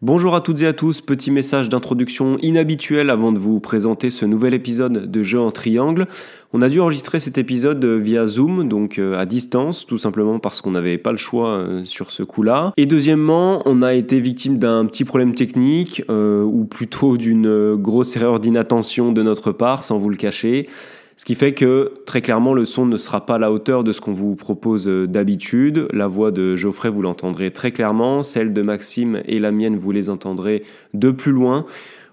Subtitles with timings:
[0.00, 4.24] Bonjour à toutes et à tous, petit message d'introduction inhabituel avant de vous présenter ce
[4.24, 6.06] nouvel épisode de Jeu en triangle.
[6.52, 10.60] On a dû enregistrer cet épisode via Zoom, donc euh, à distance, tout simplement parce
[10.60, 12.72] qu'on n'avait pas le choix euh, sur ce coup-là.
[12.76, 18.14] Et deuxièmement, on a été victime d'un petit problème technique, euh, ou plutôt d'une grosse
[18.14, 20.68] erreur d'inattention de notre part, sans vous le cacher.
[21.18, 23.92] Ce qui fait que très clairement le son ne sera pas à la hauteur de
[23.92, 25.88] ce qu'on vous propose euh, d'habitude.
[25.92, 29.90] La voix de Geoffrey vous l'entendrez très clairement, celle de Maxime et la mienne vous
[29.90, 30.62] les entendrez
[30.94, 31.66] de plus loin.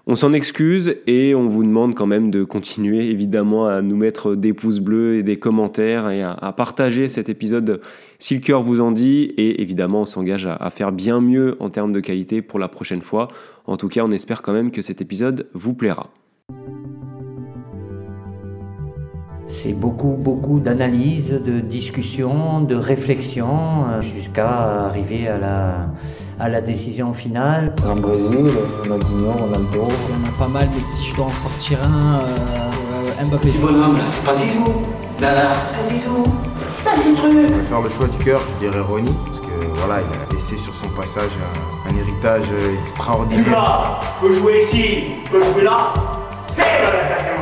[0.08, 4.34] On s'en excuse et on vous demande quand même de continuer évidemment à nous mettre
[4.34, 7.80] des pouces bleus et des commentaires et à, partager cet épisode
[8.18, 11.70] si le cœur vous en dit et évidemment on s'engage à faire bien mieux en
[11.70, 13.28] termes de qualité pour la prochaine fois.
[13.66, 16.10] En tout cas on espère quand même que cet épisode vous plaira.
[19.48, 25.74] C'est beaucoup, beaucoup d'analyses, de discussions, de réflexions, euh, jusqu'à arriver à la,
[26.40, 27.72] à la décision finale.
[27.80, 28.46] Grand Brésil,
[28.82, 29.84] Ronaldinho, Ronaldo.
[30.08, 33.50] Il y en a pas mal, mais si je dois en sortir un, euh, Mbappé.
[33.50, 34.64] Du bonhomme, là, c'est pas Zizou.
[35.20, 36.22] Là, là, c'est pas Zizou.
[36.84, 37.32] Là, c'est truc.
[37.32, 40.34] Je vais faire le choix du cœur, je dirais Ronnie, parce que voilà, il a
[40.34, 41.30] laissé sur son passage
[41.86, 42.46] un, un héritage
[42.82, 43.50] extraordinaire.
[43.50, 45.92] Là, peut jouer ici, peut jouer là,
[46.48, 47.35] c'est la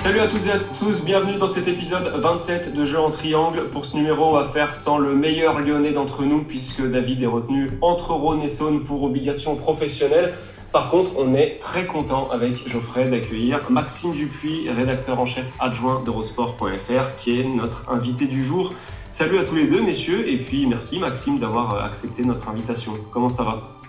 [0.00, 3.68] Salut à toutes et à tous, bienvenue dans cet épisode 27 de Jeux en triangle.
[3.68, 7.26] Pour ce numéro, on va faire sans le meilleur lyonnais d'entre nous, puisque David est
[7.26, 10.32] retenu entre Rhône et Saône pour obligation professionnelle.
[10.72, 16.02] Par contre, on est très content avec Geoffrey d'accueillir Maxime Dupuis, rédacteur en chef adjoint
[16.02, 18.72] d'Eurosport.fr, qui est notre invité du jour.
[19.10, 22.92] Salut à tous les deux, messieurs, et puis merci Maxime d'avoir accepté notre invitation.
[23.10, 23.79] Comment ça va?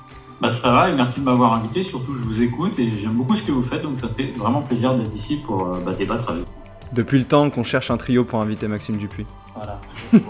[0.42, 1.84] Bah, ça va et merci de m'avoir invité.
[1.84, 4.62] Surtout, je vous écoute et j'aime beaucoup ce que vous faites, donc ça fait vraiment
[4.62, 6.52] plaisir d'être ici pour euh, bah, débattre avec vous.
[6.94, 9.28] Depuis le temps qu'on cherche un trio pour inviter Maxime Dupuis.
[9.56, 9.80] Voilà.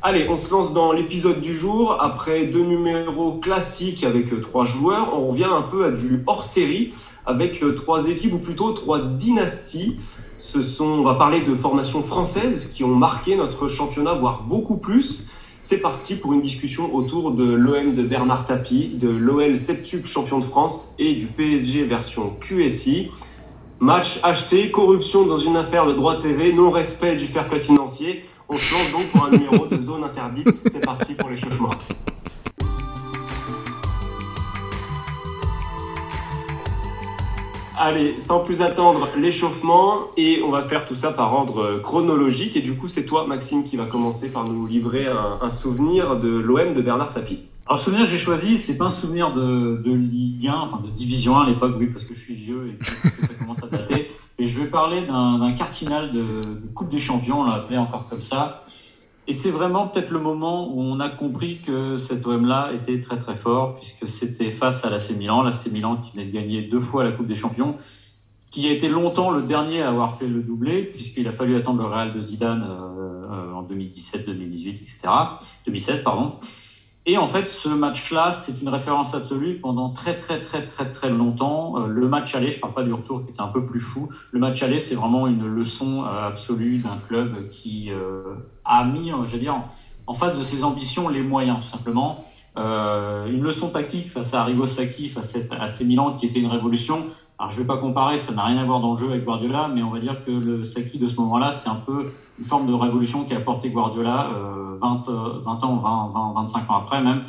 [0.00, 1.96] Allez, on se lance dans l'épisode du jour.
[1.98, 6.94] Après deux numéros classiques avec euh, trois joueurs, on revient un peu à du hors-série
[7.26, 9.96] avec euh, trois équipes ou plutôt trois dynasties.
[10.36, 14.76] Ce sont, on va parler de formations françaises qui ont marqué notre championnat, voire beaucoup
[14.76, 15.26] plus.
[15.58, 20.38] C'est parti pour une discussion autour de l'OM de Bernard Tapie, de l'OL septuple champion
[20.38, 23.10] de France et du PSG version QSI.
[23.80, 28.24] Match acheté, corruption dans une affaire de droit TV, non-respect du fair play financier.
[28.50, 30.48] On lance donc pour un numéro de zone interdite.
[30.66, 31.70] C'est parti pour l'échauffement.
[37.76, 42.56] Allez, sans plus attendre l'échauffement, et on va faire tout ça par ordre chronologique.
[42.56, 46.28] Et du coup, c'est toi, Maxime, qui va commencer par nous livrer un, souvenir de
[46.28, 47.42] l'OM de Bernard Tapie.
[47.68, 50.80] Alors, le souvenir que j'ai choisi, c'est pas un souvenir de, de, Ligue 1, enfin
[50.82, 53.62] de Division 1 à l'époque, oui, parce que je suis vieux et que ça commence
[53.62, 54.06] à dater.
[54.38, 58.06] Et je vais parler d'un cardinal de, de Coupe des Champions, on l'a appelé encore
[58.06, 58.64] comme ça,
[59.26, 63.18] et c'est vraiment peut-être le moment où on a compris que cet OM-là était très
[63.18, 66.80] très fort, puisque c'était face à l'AC Milan, l'AC Milan qui venait de gagner deux
[66.80, 67.76] fois la Coupe des Champions,
[68.50, 71.82] qui a été longtemps le dernier à avoir fait le doublé, puisqu'il a fallu attendre
[71.82, 75.00] le Real de Zidane euh, en 2017, 2018, etc.
[75.66, 76.38] 2016, pardon.
[77.10, 81.08] Et en fait, ce match-là, c'est une référence absolue pendant très, très, très, très, très
[81.08, 81.78] longtemps.
[81.78, 83.80] Euh, le match aller, je ne parle pas du retour qui était un peu plus
[83.80, 84.10] fou.
[84.30, 88.34] Le match aller, c'est vraiment une leçon euh, absolue d'un club qui euh,
[88.66, 89.58] a mis, je veux dire,
[90.06, 92.22] en face de ses ambitions, les moyens, tout simplement.
[92.56, 97.06] une leçon tactique face à Arrigo Sacchi, face à AC Milan, qui était une révolution.
[97.38, 99.24] Alors, je ne vais pas comparer, ça n'a rien à voir dans le jeu avec
[99.24, 102.44] Guardiola, mais on va dire que le Saki de ce moment-là, c'est un peu une
[102.44, 105.04] forme de révolution qui a apporté Guardiola euh, 20,
[105.44, 107.22] 20 ans, 20, 20, 25 ans après même.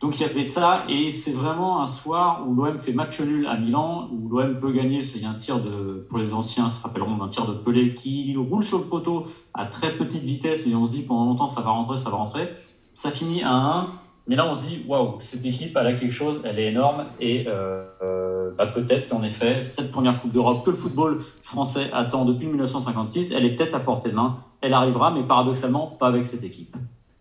[0.00, 3.46] Donc il y avait ça, et c'est vraiment un soir où l'OM fait match nul
[3.46, 5.02] à Milan, où l'OM peut gagner.
[5.14, 7.92] Il y a un tir de, pour les anciens, se rappelleront d'un tir de Pelé
[7.92, 11.48] qui roule sur le poteau à très petite vitesse, mais on se dit pendant longtemps
[11.48, 12.50] ça va rentrer, ça va rentrer.
[12.94, 13.88] Ça finit à 1,
[14.26, 17.04] mais là on se dit waouh, cette équipe elle a quelque chose, elle est énorme,
[17.18, 17.84] et euh,
[18.56, 23.32] bah, peut-être qu'en effet, cette première Coupe d'Europe que le football français attend depuis 1956,
[23.32, 24.36] elle est peut-être à portée de main.
[24.60, 26.76] Elle arrivera, mais paradoxalement, pas avec cette équipe.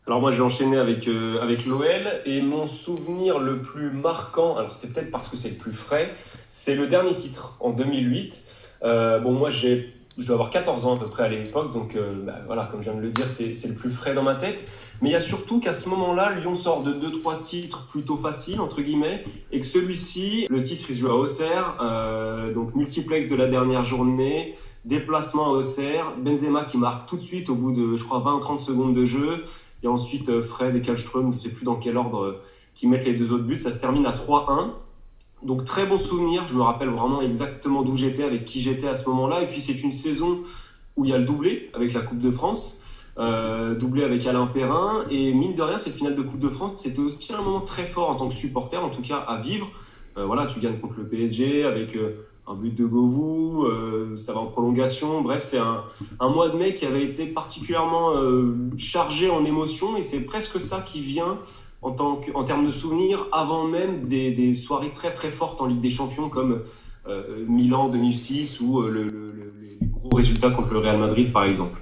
[0.10, 1.86] Alors moi j'ai enchaîné avec, euh, avec l'OL
[2.26, 6.16] et mon souvenir le plus marquant, alors c'est peut-être parce que c'est le plus frais,
[6.48, 8.44] c'est le dernier titre en 2008.
[8.81, 11.95] Euh, bon moi j'ai je dois avoir 14 ans à peu près à l'époque, donc
[11.95, 14.36] euh, bah, voilà, comme je viens de le dire, c'est le plus frais dans ma
[14.36, 14.68] tête.
[15.01, 18.60] Mais il y a surtout qu'à ce moment-là, Lyon sort de 2-3 titres plutôt faciles,
[18.60, 23.30] entre guillemets, et que celui-ci, le titre, il se joue à Auxerre, euh, donc multiplex
[23.30, 27.71] de la dernière journée, déplacement à Auxerre, Benzema qui marque tout de suite au bout
[27.71, 29.44] de, je crois, 20 ou 30 secondes de jeu,
[29.83, 32.42] et ensuite euh, Fred et Kallström, je ne sais plus dans quel ordre,
[32.75, 34.71] qui mettent les deux autres buts, ça se termine à 3-1.
[35.44, 38.94] Donc très bon souvenir, je me rappelle vraiment exactement d'où j'étais, avec qui j'étais à
[38.94, 39.42] ce moment-là.
[39.42, 40.40] Et puis c'est une saison
[40.98, 44.48] où il y a le doublé avec la Coupe de France, euh, doublé avec Alain
[44.48, 45.06] Perrin.
[45.10, 47.86] Et mine de rien, cette finale de Coupe de France, c'était aussi un moment très
[47.86, 49.72] fort en tant que supporter, en tout cas à vivre.
[50.18, 53.66] Euh, voilà, tu gagnes contre le PSG avec euh, un but de Govou,
[54.18, 55.22] ça va en prolongation.
[55.22, 55.84] Bref, c'est un,
[56.20, 58.12] un, mois de mai qui avait été particulièrement
[58.76, 61.38] chargé en émotions et c'est presque ça qui vient
[61.81, 66.30] en, termes de souvenirs avant même des, soirées très très fortes en Ligue des Champions
[66.30, 66.62] comme
[67.08, 71.80] euh, Milan 2006 ou le, le, les gros résultats contre le Real Madrid par exemple.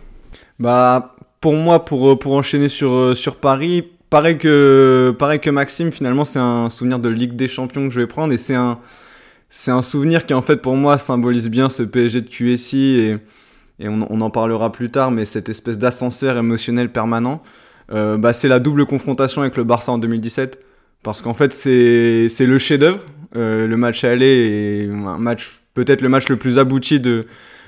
[0.60, 6.26] Bah, pour moi, pour, pour enchaîner sur, sur Paris, pareil que, pareil que Maxime, finalement,
[6.26, 8.80] c'est un souvenir de Ligue des Champions que je vais prendre et c'est un
[9.50, 13.18] c'est un souvenir qui en fait pour moi symbolise bien ce PSG de QSI et,
[13.80, 17.42] et on, en parlera plus tard, mais cette espèce d'ascenseur émotionnel permanent,
[17.92, 20.60] euh, bah, c'est la double confrontation avec le Barça en 2017,
[21.04, 23.00] parce qu'en fait c'est le chef-d'œuvre,
[23.36, 27.26] euh, le match aller est un match peut-être le match le plus abouti de,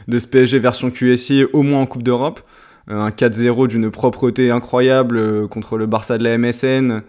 [0.07, 2.41] de ce PSG version QSI, au moins en Coupe d'Europe,
[2.89, 7.01] euh, un 4-0 d'une propreté incroyable contre le Barça de la MSN.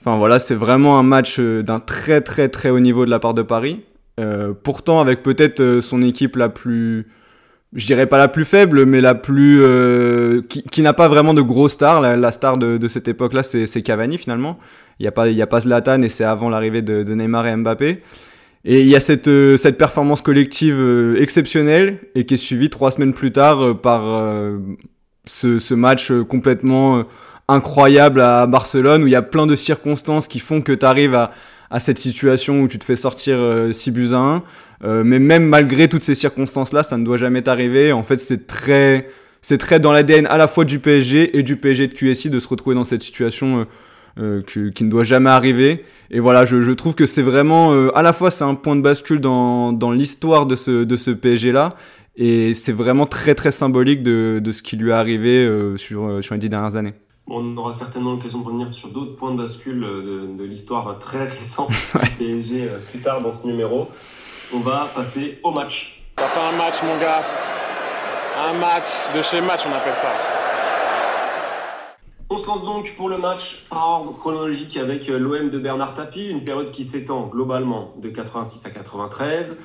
[0.00, 3.34] Enfin voilà, c'est vraiment un match d'un très très très haut niveau de la part
[3.34, 3.82] de Paris.
[4.62, 7.06] Pourtant, avec peut-être son équipe la plus,
[7.76, 11.34] je dirais pas la plus faible, mais la plus, euh, qui, qui n'a pas vraiment
[11.34, 12.00] de gros stars.
[12.00, 14.58] La, la star de, de, cette époque-là, c'est Cavani finalement.
[14.98, 17.46] Il n'y a pas, y a pas Zlatan et c'est avant l'arrivée de, de, Neymar
[17.46, 18.02] et Mbappé.
[18.64, 22.70] Et il y a cette, euh, cette performance collective euh, exceptionnelle et qui est suivie
[22.70, 24.02] trois semaines plus tard euh, par
[25.26, 27.04] ce, ce, match complètement
[27.48, 31.14] incroyable à Barcelone où il y a plein de circonstances qui font que tu arrives
[31.14, 31.32] à,
[31.70, 34.42] à cette situation où tu te fais sortir euh, 6 buts à 1.
[34.84, 37.92] Euh, mais même malgré toutes ces circonstances-là, ça ne doit jamais t'arriver.
[37.92, 39.08] En fait, c'est très,
[39.42, 42.38] c'est très dans l'ADN à la fois du PSG et du PSG de QSI de
[42.38, 43.66] se retrouver dans cette situation
[44.18, 45.84] euh, qui, qui, ne doit jamais arriver.
[46.10, 48.74] Et voilà, je, je trouve que c'est vraiment, euh, à la fois, c'est un point
[48.74, 51.74] de bascule dans, dans l'histoire de ce, de ce PSG-là.
[52.16, 56.24] Et c'est vraiment très très symbolique de, de ce qui lui est arrivé euh, sur,
[56.24, 56.94] sur les dix dernières années.
[57.28, 61.24] On aura certainement l'occasion de revenir sur d'autres points de bascule de, de l'histoire très
[61.24, 61.70] récente
[62.02, 63.88] du PSG plus tard dans ce numéro.
[64.54, 66.04] On va passer au match.
[66.18, 67.22] On va faire un match, mon gars.
[68.38, 70.12] Un match de chez match, on appelle ça.
[72.30, 76.28] On se lance donc pour le match par ordre chronologique avec l'OM de Bernard Tapie,
[76.28, 79.58] une période qui s'étend globalement de 86 à 93.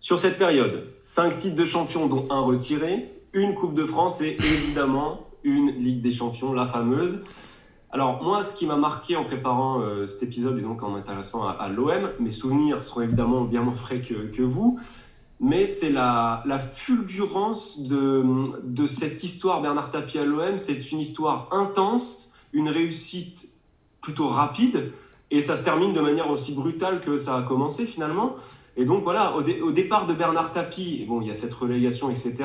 [0.00, 4.36] Sur cette période, 5 titres de champion dont un retiré, une Coupe de France et
[4.38, 7.24] évidemment une Ligue des Champions, la fameuse.
[7.90, 11.46] Alors moi, ce qui m'a marqué en préparant euh, cet épisode et donc en m'intéressant
[11.46, 14.78] à, l'OM, mes souvenirs seront évidemment bien moins frais que, vous,
[15.40, 18.24] mais c'est la, la, fulgurance de,
[18.64, 20.56] de, cette histoire Bernard Tapie à l'OM.
[20.56, 23.50] C'est une histoire intense, une réussite
[24.00, 24.90] plutôt rapide,
[25.30, 28.36] et ça se termine de manière aussi brutale que ça a commencé finalement.
[28.76, 31.52] Et donc voilà, au, dé au, départ de Bernard Tapie, bon, il y a cette
[31.52, 32.44] relégation, etc.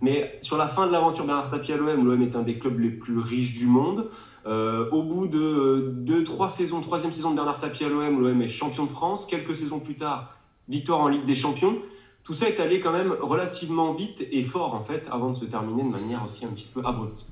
[0.00, 2.78] Mais sur la fin de l'aventure Bernard Tapie à l'OM, l'OM est un des clubs
[2.80, 4.10] les plus riches du monde.
[4.46, 8.42] Euh, au bout de deux, trois saisons, troisième saison de Bernard Tapie à l'OM, l'OM
[8.42, 9.26] est champion de France.
[9.26, 10.34] Quelques saisons plus tard,
[10.68, 11.76] victoire en Ligue des Champions.
[12.24, 15.44] Tout ça est allé quand même relativement vite et fort en fait, avant de se
[15.44, 17.26] terminer de manière aussi un petit peu abrupte.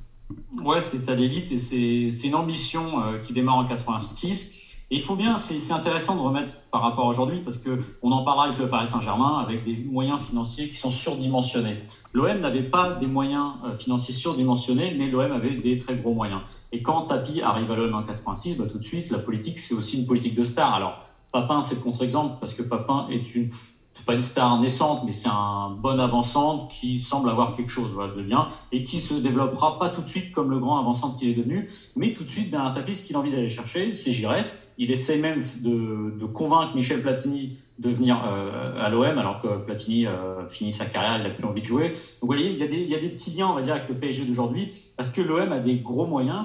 [0.63, 1.59] Ouais, c'est allé vite et
[2.11, 4.58] c'est une ambition euh, qui démarre en 86
[4.91, 8.11] et il faut bien, c'est intéressant de remettre par rapport à aujourd'hui parce que on
[8.11, 11.83] en parlera avec le Paris Saint-Germain avec des moyens financiers qui sont surdimensionnés.
[12.15, 16.41] L'OM n'avait pas des moyens financiers surdimensionnés, mais l'OM avait des très gros moyens.
[16.73, 19.75] Et quand Tapi arrive à l'OM en 86, bah, tout de suite, la politique, c'est
[19.75, 20.73] aussi une politique de star.
[20.73, 21.01] Alors,
[21.33, 23.51] Papin, c'est le contre-exemple parce que Papin est une
[23.99, 27.91] c'est pas une star naissante, mais c'est un bon avançant qui semble avoir quelque chose
[28.17, 31.29] de bien et qui se développera pas tout de suite comme le grand avançant qu'il
[31.29, 34.13] est devenu, mais tout de suite Bernard Tapie, ce qu'il a envie d'aller chercher, c'est
[34.13, 34.73] Giresse.
[34.79, 40.07] Il essaie même de, convaincre Michel Platini de venir euh, à l'OM, alors que Platini
[40.07, 41.89] euh, finit sa carrière, il n'a plus envie de jouer.
[41.89, 43.63] Donc vous voyez, il y, a des, il y a des petits liens, on va
[43.63, 46.45] dire, avec le PSG d'aujourd'hui, parce que l'OM a des gros moyens.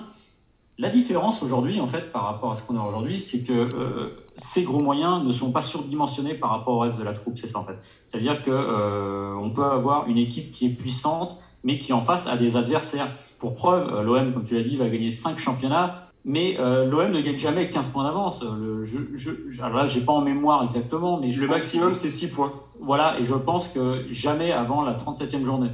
[0.80, 4.23] La différence aujourd'hui, en fait, par rapport à ce qu'on a aujourd'hui, c'est que euh,
[4.36, 7.48] ces gros moyens ne sont pas surdimensionnés par rapport au reste de la troupe, c'est
[7.48, 7.78] ça en fait.
[8.08, 12.28] C'est-à-dire que euh, on peut avoir une équipe qui est puissante, mais qui en face
[12.28, 13.08] a des adversaires.
[13.40, 17.22] Pour preuve, l'OM, comme tu l'as dit, va gagner 5 championnats, mais euh, l'OM ne
[17.22, 18.44] gagne jamais 15 points d'avance.
[18.84, 22.54] Je, je, alors là, j'ai pas en mémoire exactement, mais le maximum c'est 6 points.
[22.80, 25.70] Voilà, et je pense que jamais avant la 37e journée.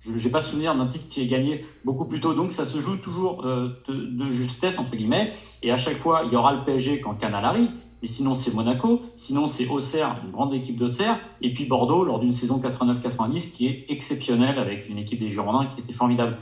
[0.00, 2.34] Je n'ai pas souvenir d'un titre qui est gagné beaucoup plus tôt.
[2.34, 5.32] Donc ça se joue toujours euh, de, de, justesse, entre guillemets.
[5.62, 7.70] Et à chaque fois, il y aura le PSG quand Canal arrive.
[8.04, 9.00] Et sinon, c'est Monaco.
[9.16, 11.18] Sinon, c'est Auxerre, une grande équipe d'Auxerre.
[11.40, 15.64] Et puis Bordeaux, lors d'une saison 89-90, qui est exceptionnelle avec une équipe des Girondins
[15.64, 16.36] qui était formidable.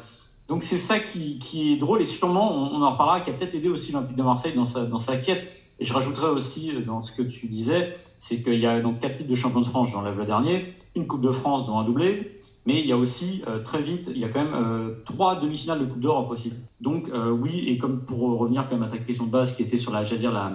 [0.48, 2.02] Donc c'est ça qui, est drôle.
[2.02, 4.86] Et sûrement, on, en reparlera, qui a peut-être aidé aussi l'Olympique de Marseille dans sa,
[4.86, 5.48] dans sa quête.
[5.78, 9.14] Et je rajouterais aussi dans ce que tu disais, c'est qu'il y a donc quatre
[9.14, 12.40] titres de champion de France, j'enlève le dernier, une Coupe de France dont un doublé,
[12.66, 15.84] mais il y a aussi très vite, il y a quand même trois demi-finales de
[15.86, 16.56] Coupe d'Europe possibles.
[16.80, 19.78] Donc oui, et comme pour revenir quand même à ta question de base qui était
[19.78, 20.52] sur la, dire la,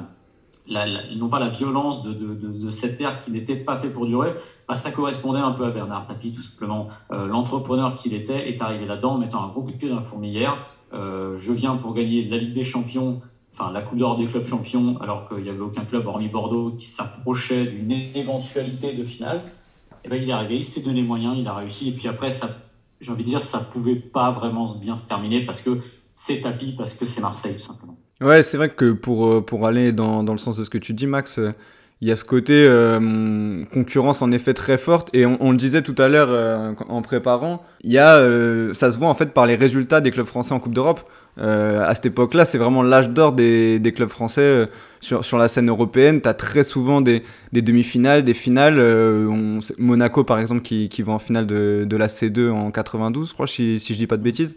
[1.16, 4.34] non pas la violence de, de, de, cette ère qui n'était pas fait pour durer,
[4.68, 6.88] bah, ça correspondait un peu à Bernard Tapie, tout simplement.
[7.12, 9.96] Euh, l'entrepreneur qu'il était est arrivé là-dedans en mettant un gros coup de pied dans
[9.96, 10.58] la fourmilière.
[10.94, 13.22] Euh, je viens pour gagner la Ligue des Champions,
[13.54, 16.72] enfin la Coupe d'Or des clubs champions, alors qu'il n'y avait aucun club hormis Bordeaux
[16.72, 19.44] qui s'approchait d'une éventualité de finale.
[20.04, 21.90] Et ben, il est arrivé, il s'est donné moyen, il a réussi.
[21.90, 22.30] Et puis après,
[23.00, 25.80] j'ai envie de dire, ça pouvait pas vraiment bien se terminer parce que
[26.14, 27.97] c'est Tapie, parce que c'est Marseille, tout simplement.
[28.20, 30.80] Ouais, c'est vrai que pour, euh, pour aller dans, dans le sens de ce que
[30.80, 31.54] tu dis, Max, euh,
[32.02, 35.82] il y a ce côté euh, concurrence en effet très forte et on, le disait
[35.82, 38.22] tout à l'heure en préparant, il y a
[38.76, 41.02] ça se voit en fait par les résultats des clubs français en Coupe d'Europe.
[41.40, 44.70] à cette époque-là, c'est vraiment l'âge d'or des, des, clubs français
[45.00, 46.22] sur, sur la scène européenne.
[46.22, 48.80] Tu as très souvent des, des demi-finales, des finales.
[48.80, 53.30] On, Monaco par exemple qui, qui va en finale de, de la C2 en 92,
[53.30, 54.56] je crois, si, si je dis pas de bêtises.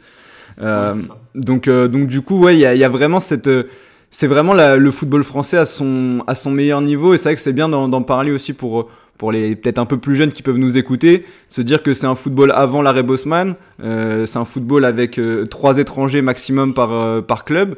[0.61, 0.95] Euh,
[1.35, 3.64] donc, euh, donc du coup, ouais, il y a, y a, vraiment cette euh,
[4.11, 7.40] c'est vraiment le football français à son, à son meilleur niveau et c'est vrai que
[7.40, 10.59] c'est bien d'en parler aussi pour, pour les peut-être un peu plus jeunes qui peuvent
[10.59, 15.21] nous écouter, se dire que c'est un football avant l'arrêt Bosman, c'est un football avec
[15.49, 17.76] trois étrangers maximum par, par club.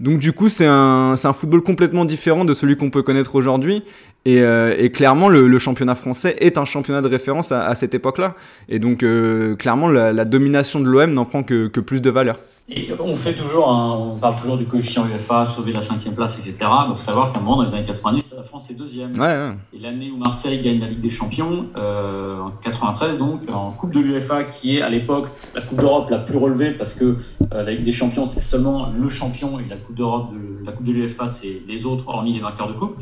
[0.00, 3.84] Donc du coup, c'est un, un football complètement différent de celui qu'on peut connaître aujourd'hui.
[4.28, 7.74] Et, euh, et, clairement, le, le, championnat français est un championnat de référence à, à
[7.74, 8.34] cette époque-là.
[8.68, 12.10] Et donc, euh, clairement, la, la, domination de l'OM n'en prend que, que, plus de
[12.10, 12.38] valeur.
[12.68, 16.58] Et on fait toujours, on parle toujours du coefficient UEFA, sauver la cinquième place, etc.
[16.60, 19.12] Mais il faut savoir qu'à un moment, dans les années 90, la France est deuxième.
[19.12, 19.52] Ouais, ouais.
[19.72, 23.94] Et l'année où Marseille gagne la Ligue des Champions, euh, en 93 donc, en Coupe
[23.94, 27.16] de l'UEFA, qui est à l'époque la Coupe d'Europe la plus relevée, parce que
[27.50, 30.34] la Ligue des Champions, c'est seulement le champion, et la Coupe d'Europe,
[30.66, 32.98] la Coupe de l'UEFA, c'est les autres, hormis les vainqueurs de coupe.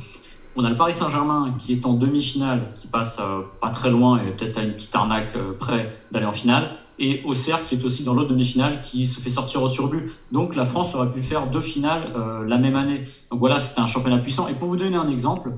[0.59, 4.23] On a le Paris Saint-Germain qui est en demi-finale, qui passe euh, pas très loin
[4.23, 6.71] et peut-être à une petite arnaque euh, près d'aller en finale.
[6.99, 10.11] Et Auxerre qui est aussi dans l'autre demi-finale qui se fait sortir au tir but.
[10.33, 13.03] Donc la France aurait pu faire deux finales euh, la même année.
[13.31, 14.49] Donc voilà, c'était un championnat puissant.
[14.49, 15.53] Et pour vous donner un exemple,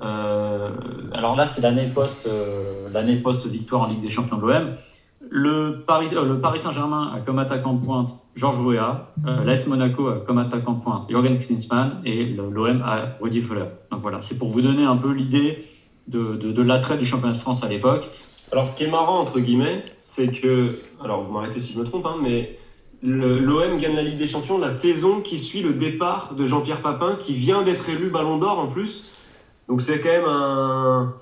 [0.00, 2.28] alors là c'est l'année post
[2.92, 4.72] l'année post victoire en Ligue des Champions de l'OM.
[5.30, 6.08] Le Paris,
[6.42, 10.82] Paris Saint-Germain a comme attaquant de pointe Georges Weah, l'AS Monaco a comme attaquant de
[10.82, 13.66] pointe Jürgen Klinsmann et l'OM a Rudy Völler.
[14.00, 15.64] Voilà, c'est pour vous donner un peu l'idée
[16.08, 18.10] de, de, l'attrait du championnat de France à l'époque.
[18.52, 21.84] Alors ce qui est marrant, entre guillemets, c'est que, alors vous m'arrêtez si je me
[21.84, 22.58] trompe, hein, mais
[23.02, 27.16] l'OM gagne la Ligue des Champions la saison qui suit le départ de Jean-Pierre Papin,
[27.16, 29.12] qui vient d'être élu Ballon d'Or en plus.
[29.68, 31.14] Donc c'est quand même un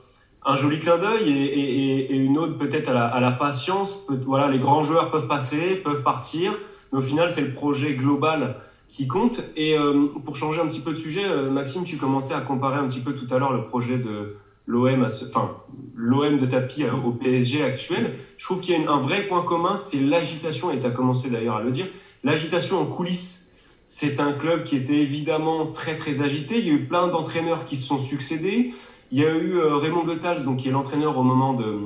[0.44, 4.06] un joli clin d'œil et, une autre peut-être à la patience.
[4.26, 6.52] voilà, les grands joueurs peuvent passer, peuvent partir,
[6.92, 8.56] mais au final, c'est le projet global
[8.92, 9.40] qui compte.
[9.56, 12.76] Et euh, pour changer un petit peu de sujet, euh, Maxime, tu commençais à comparer
[12.76, 15.56] un petit peu tout à l'heure le projet de l'OM, enfin
[15.96, 18.14] l'OM de tapis euh, au PSG actuel.
[18.36, 21.30] Je trouve qu'il y a un vrai point commun, c'est l'agitation, et tu as commencé
[21.30, 21.86] d'ailleurs à le dire,
[22.22, 23.54] l'agitation en coulisses.
[23.86, 26.58] C'est un club qui était évidemment très très agité.
[26.58, 28.72] Il y a eu plein d'entraîneurs qui se sont succédés.
[29.10, 31.80] Il y a eu Raymond Goethals, donc, qui est l'entraîneur au moment de,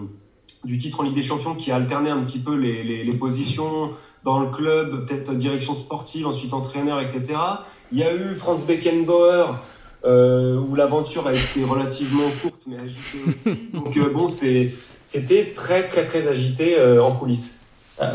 [0.66, 3.90] du titre en Ligue des Champions, qui a alterné un petit peu les, les, positions
[4.24, 7.34] dans le club, peut-être direction sportive, ensuite entraîneur, etc.
[7.92, 9.54] Il y a eu Franz Beckenbauer,
[10.04, 13.70] euh, où l'aventure a été relativement courte, mais agitée aussi.
[13.72, 17.64] Donc euh, bon, c'était très, très, très agité en coulisses.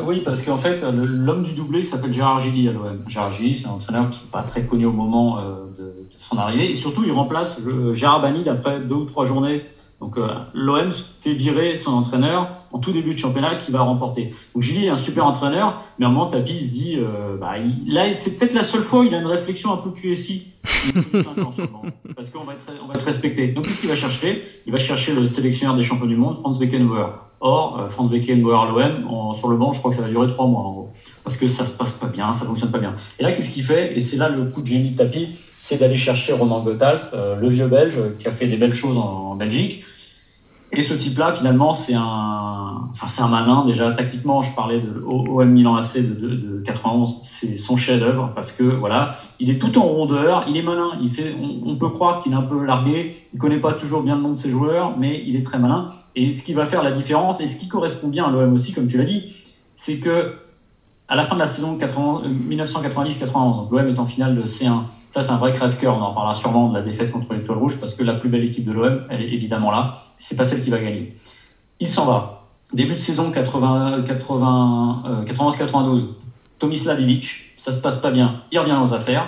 [0.03, 3.01] oui, parce qu'en fait, l'homme du doublé s'appelle Gérard Gilly à l'OM.
[3.07, 5.41] Gérard Gilly, c'est un entraîneur qui n'est pas très connu au moment
[5.77, 6.69] de, son arrivée.
[6.69, 7.59] Et surtout, il remplace
[7.93, 9.63] Gérard Banid après deux ou trois journées.
[10.01, 14.29] Donc euh, l'OM fait virer son entraîneur en tout début de championnat qui va remporter.
[14.55, 17.53] Donc Gilly est un super entraîneur, mais à un moment, Tapi se dit, euh, bah,
[17.85, 20.47] là, c'est peut-être la seule fois où il a une réflexion un peu QSI.
[22.15, 23.47] parce qu'on va, être, on va être respecté.
[23.49, 24.43] Donc qu'est-ce qu'il va chercher?
[24.65, 27.13] Il va chercher le sélectionneur des champions du monde, Franz Beckenbauer.
[27.39, 30.47] Or, euh, Franz Beckenbauer, l'OM, sur le banc, je crois que ça va durer trois
[30.47, 30.89] mois en gros.
[31.23, 32.95] Parce que ça se passe pas bien, ça fonctionne pas bien.
[33.19, 33.95] Et là, qu'est-ce qu'il fait?
[33.95, 35.29] Et c'est là le coup de génie de Tapi
[35.61, 38.97] c'est d'aller chercher Romain Goethals, euh, le vieux Belge, qui a fait des belles choses
[38.97, 39.83] en, Belgique.
[40.71, 43.63] Et ce type-là, finalement, c'est un, enfin, c'est un malin.
[43.67, 48.51] Déjà, tactiquement, je parlais de OM Milan AC de, de, 91, c'est son chef-d'œuvre parce
[48.51, 50.97] que voilà, il est tout en rondeur, il est malin.
[51.01, 54.15] Il fait, on, peut croire qu'il est un peu largué, il connaît pas toujours bien
[54.15, 55.85] le nom de ses joueurs, mais il est très malin.
[56.15, 58.73] Et ce qui va faire la différence et ce qui correspond bien à l'OM aussi,
[58.73, 59.31] comme tu l'as dit,
[59.75, 60.37] c'est que
[61.07, 65.23] à la fin de la saison 1990-91, donc l'OM est en finale de C1 ça,
[65.23, 65.97] c'est un vrai crève-cœur.
[65.97, 68.45] On en parlera sûrement de la défaite contre l'Étoile Rouge parce que la plus belle
[68.45, 69.95] équipe de l'OM, elle est évidemment là.
[70.17, 71.13] C'est pas celle qui va gagner.
[71.81, 72.45] Il s'en va.
[72.71, 76.03] Début de saison 80, 80, 91-92.
[76.59, 78.43] Tomislav Ivic, ça se passe pas bien.
[78.53, 79.27] Il revient aux affaires.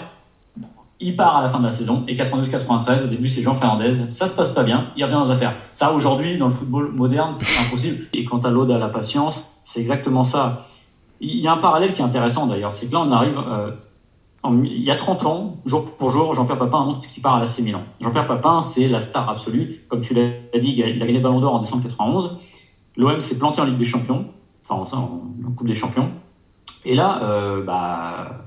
[1.02, 4.08] Il part à la fin de la saison et 92-93, au début c'est Jean Fernandez,
[4.08, 5.54] ça se passe pas bien, il revient aux affaires.
[5.74, 8.06] Ça aujourd'hui dans le football moderne c'est impossible.
[8.14, 10.66] Et quant à l'ode à la patience, c'est exactement ça.
[11.20, 13.72] Il y a un parallèle qui est intéressant d'ailleurs, c'est que là on arrive, euh,
[14.52, 17.60] il y a 30 ans, jour pour jour, Jean-Pierre Papin annonce qu'il part à l'AC
[17.60, 17.82] Milan.
[18.02, 21.56] Jean-Pierre Papin c'est la star absolue, comme tu l'as dit, il a gagné Ballon d'Or
[21.56, 22.38] en décembre 91.
[22.98, 24.26] L'OM s'est planté en Ligue des Champions,
[24.68, 25.22] enfin en,
[25.56, 26.12] Coupe des Champions.
[26.86, 28.44] Et là, euh, bah,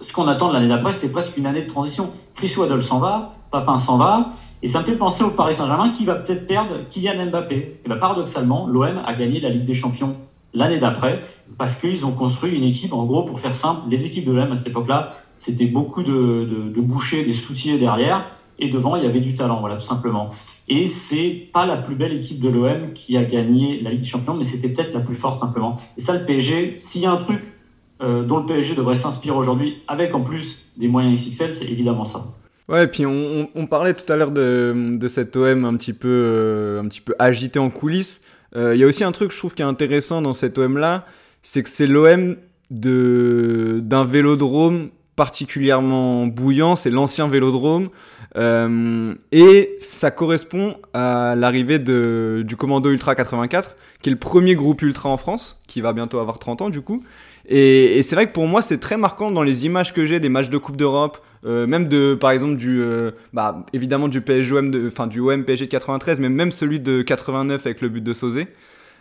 [0.00, 2.10] ce qu'on attend de l'année d'après, c'est presque une année de transition.
[2.34, 4.30] Chris Waddle s'en va, Papin s'en va,
[4.62, 7.82] et ça me fait penser au Paris Saint-Germain qui va peut-être perdre Kylian Mbappé.
[7.86, 10.16] Bah, paradoxalement, l'OM a gagné la Ligue des Champions
[10.54, 11.20] l'année d'après
[11.56, 14.50] parce qu'ils ont construit une équipe, en gros, pour faire simple, les équipes de l'OM
[14.52, 19.04] à cette époque-là, c'était beaucoup de, de, de bouchers, des soutiers derrière, et devant, il
[19.04, 20.28] y avait du talent, voilà, tout simplement.
[20.68, 24.06] Et c'est pas la plus belle équipe de l'OM qui a gagné la Ligue des
[24.06, 25.74] Champions, mais c'était peut-être la plus forte, simplement.
[25.96, 27.40] Et ça, le PSG, s'il y a un truc
[28.02, 32.04] euh, dont le PSG devrait s'inspirer aujourd'hui, avec en plus des moyens XXL, c'est évidemment
[32.04, 32.24] ça.
[32.68, 36.08] Ouais, et puis on, parlait tout à l'heure de, de cet OM un petit peu,
[36.08, 38.20] euh, un petit peu agité en coulisses.
[38.56, 41.06] Euh, il y a aussi un truc, je trouve, qui est intéressant dans cet OM-là,
[41.42, 42.36] c'est que c'est l'OM
[42.70, 47.88] d'un vélodrome particulièrement bouillant, c'est l'ancien vélodrome.
[48.36, 54.80] Euh, et ça correspond à l'arrivée du Commando Ultra 84, qui est le premier groupe
[54.82, 57.02] ultra en France, qui va bientôt avoir 30 ans du coup.
[57.48, 60.28] Et, c'est vrai que pour moi, c'est très marquant dans les images que j'ai des
[60.28, 64.70] matchs de Coupe d'Europe, euh, même de, par exemple, du, euh, bah, évidemment du PSG
[64.70, 68.04] de, enfin du OM PSG de 93, mais même celui de 89 avec le but
[68.04, 68.46] de Sauzé.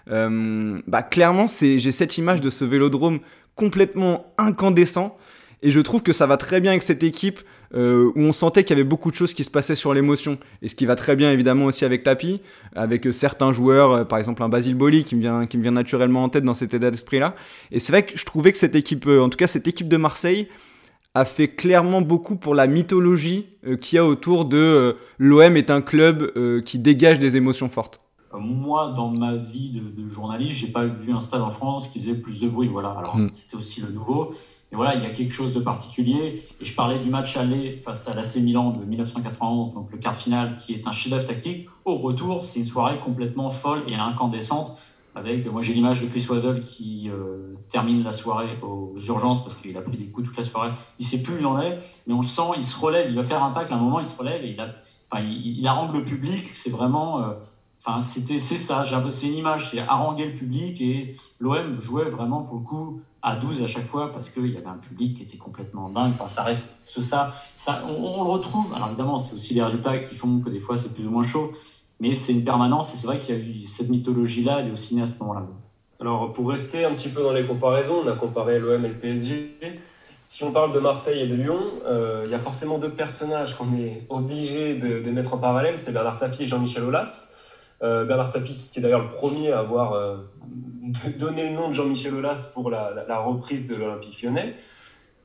[0.10, 3.20] Euh, bah, clairement, j'ai cette image de ce vélodrome
[3.56, 5.16] complètement incandescent.
[5.62, 7.40] Et je trouve que ça va très bien avec cette équipe
[7.74, 10.38] euh, où on sentait qu'il y avait beaucoup de choses qui se passaient sur l'émotion.
[10.62, 12.42] Et ce qui va très bien évidemment aussi avec Tapi,
[12.76, 15.64] avec euh, certains joueurs, euh, par exemple un Basile Boli qui me vient, qui me
[15.64, 17.36] vient naturellement en tête dans cet état d'esprit-là.
[17.72, 19.98] Et c'est vrai que je trouvais que cette équipe, en tout cas cette équipe de
[19.98, 20.48] Marseille,
[21.14, 23.48] a fait clairement beaucoup pour la mythologie
[23.82, 28.02] qu'il y a autour de l'OM est un club qui dégage des émotions fortes.
[28.38, 32.00] Moi, dans ma vie de, de journaliste, j'ai pas vu un stade en France qui
[32.02, 32.68] faisait plus de bruit.
[32.68, 32.90] Voilà.
[32.90, 33.30] Alors, mm.
[33.32, 34.32] c'était aussi le nouveau.
[34.72, 36.42] Et voilà, il y a quelque chose de particulier.
[36.60, 40.18] Et je parlais du match aller face à l'AC Milan de 1991, donc le quart
[40.18, 41.70] final, qui est un chef-d'œuvre tactique.
[41.86, 44.78] Au retour, c'est une soirée complètement folle et incandescente.
[45.16, 49.56] Avec, moi j'ai l'image de Chris Waddle qui euh, termine la soirée aux urgences parce
[49.56, 50.72] qu'il a pris des coups toute la soirée.
[51.00, 53.16] Il sait plus où il en est, mais on le sent, il se relève, il
[53.16, 54.60] va faire un tacle, à un moment il se relève et il,
[55.68, 56.48] a, harangue le public.
[56.54, 57.34] C'est vraiment, euh,
[58.00, 62.64] c'est ça, c'est une image, c'est haranguer le public et l'OM jouait vraiment pour le
[62.64, 65.90] coup à 12 à chaque fois parce qu'il y avait un public qui était complètement
[65.90, 66.12] dingue.
[66.14, 67.32] Enfin, ça reste ça.
[67.56, 68.74] ça on, le retrouve.
[68.76, 71.24] Alors évidemment, c'est aussi les résultats qui font que des fois c'est plus ou moins
[71.24, 71.52] chaud,
[72.00, 74.72] mais c'est une permanence et c'est vrai qu'il y a eu cette mythologie-là, elle est
[74.72, 75.46] aussi née à ce moment-là.
[76.00, 79.00] Alors pour rester un petit peu dans les comparaisons, on a comparé l'OM et le
[79.00, 79.58] PSG.
[80.26, 83.56] Si on parle de Marseille et de Lyon, euh, il y a forcément deux personnages
[83.56, 87.34] qu'on est obligé de, de, mettre en parallèle, c'est Bernard Tapie et Jean-Michel Aulas.
[87.84, 90.18] Euh, Bernard Tapie, qui est d'ailleurs le premier à avoir euh,
[91.20, 94.56] donné le nom de Jean-Michel Aulas pour la, reprise de l'Olympique lyonnais.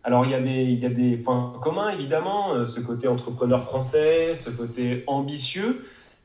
[0.04, 3.06] Alors, il y, a des, il y a des points communs, évidemment, euh, ce côté
[3.06, 5.84] entrepreneur français, ce côté ambitieux,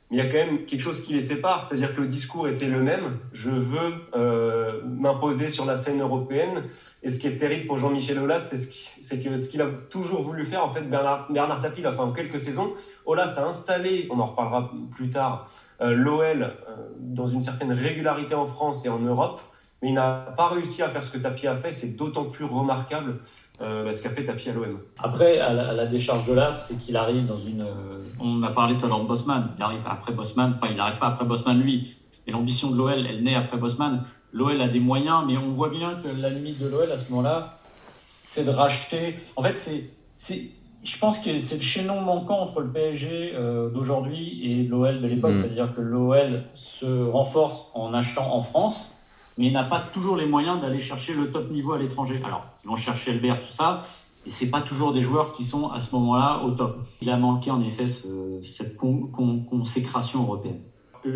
[0.10, 2.48] mais il y a quand même quelque chose qui les sépare, c'est-à-dire que le discours
[2.48, 3.20] était le même.
[3.34, 6.64] Je veux euh, m'imposer sur la scène européenne.
[7.04, 9.68] Et ce qui est terrible pour Jean-Michel Aulas, c'est ce qu que ce qu'il a
[9.90, 12.74] toujours voulu faire, en fait, Bernard, Bernard Tapie l'a fait en quelques saisons.
[13.06, 15.50] Aulas a installé, on en reparlera plus tard,
[15.82, 19.42] euh, l'OL euh, dans une certaine régularité en France et en Europe,
[19.82, 21.74] mais il n'a pas réussi à faire ce que Tapie a fait.
[21.74, 23.20] C'est d'autant plus remarquable
[23.62, 24.80] euh, ce qu'a fait Tapie à l'OM.
[25.00, 27.62] Après, à la, à la, décharge de l'As, c'est qu'il arrive dans une.
[27.62, 29.50] Euh, on a parlé tout à l'heure de Bosman.
[29.56, 30.54] Il arrive après Bosman.
[30.56, 31.96] Enfin, il n'arrive pas après Bosman lui.
[32.28, 34.04] Et l'ambition de l'OL, elle naît après Bosman.
[34.34, 37.10] L'OL a des moyens, mais on voit bien que la limite de l'OL à ce
[37.10, 37.48] moment-là,
[37.90, 39.16] c'est de racheter.
[39.36, 40.52] En fait, c'est
[40.84, 45.08] je pense que c'est le chaînon manquant entre le PSG euh, d'aujourd'hui et l'OL de
[45.08, 45.32] l'époque.
[45.32, 45.36] Mmh.
[45.36, 48.97] C'est-à-dire que l'OL se renforce en achetant en France,
[49.38, 52.22] mais n'a pas toujours les moyens d'aller chercher le top niveau à l'étranger.
[52.26, 53.80] Alors, ils vont chercher Albert, tout ça,
[54.26, 56.80] et c'est pas toujours des joueurs qui sont à ce moment-là au top.
[57.02, 58.08] Il a manqué en effet ce,
[58.42, 60.60] cette con, con, consécration européenne.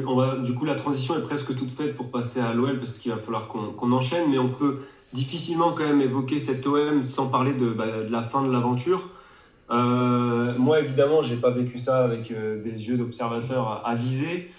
[0.07, 2.97] On va, du coup, la transition est presque toute faite pour passer à l'OL parce
[2.97, 4.79] qu'il va falloir qu'on qu enchaîne, mais on peut
[5.11, 9.09] difficilement quand même évoquer cet OM sans parler de, bah, de la fin de l'aventure.
[9.71, 14.49] Euh, moi, évidemment, j'ai pas vécu ça avec euh, des yeux d'observateur avisés.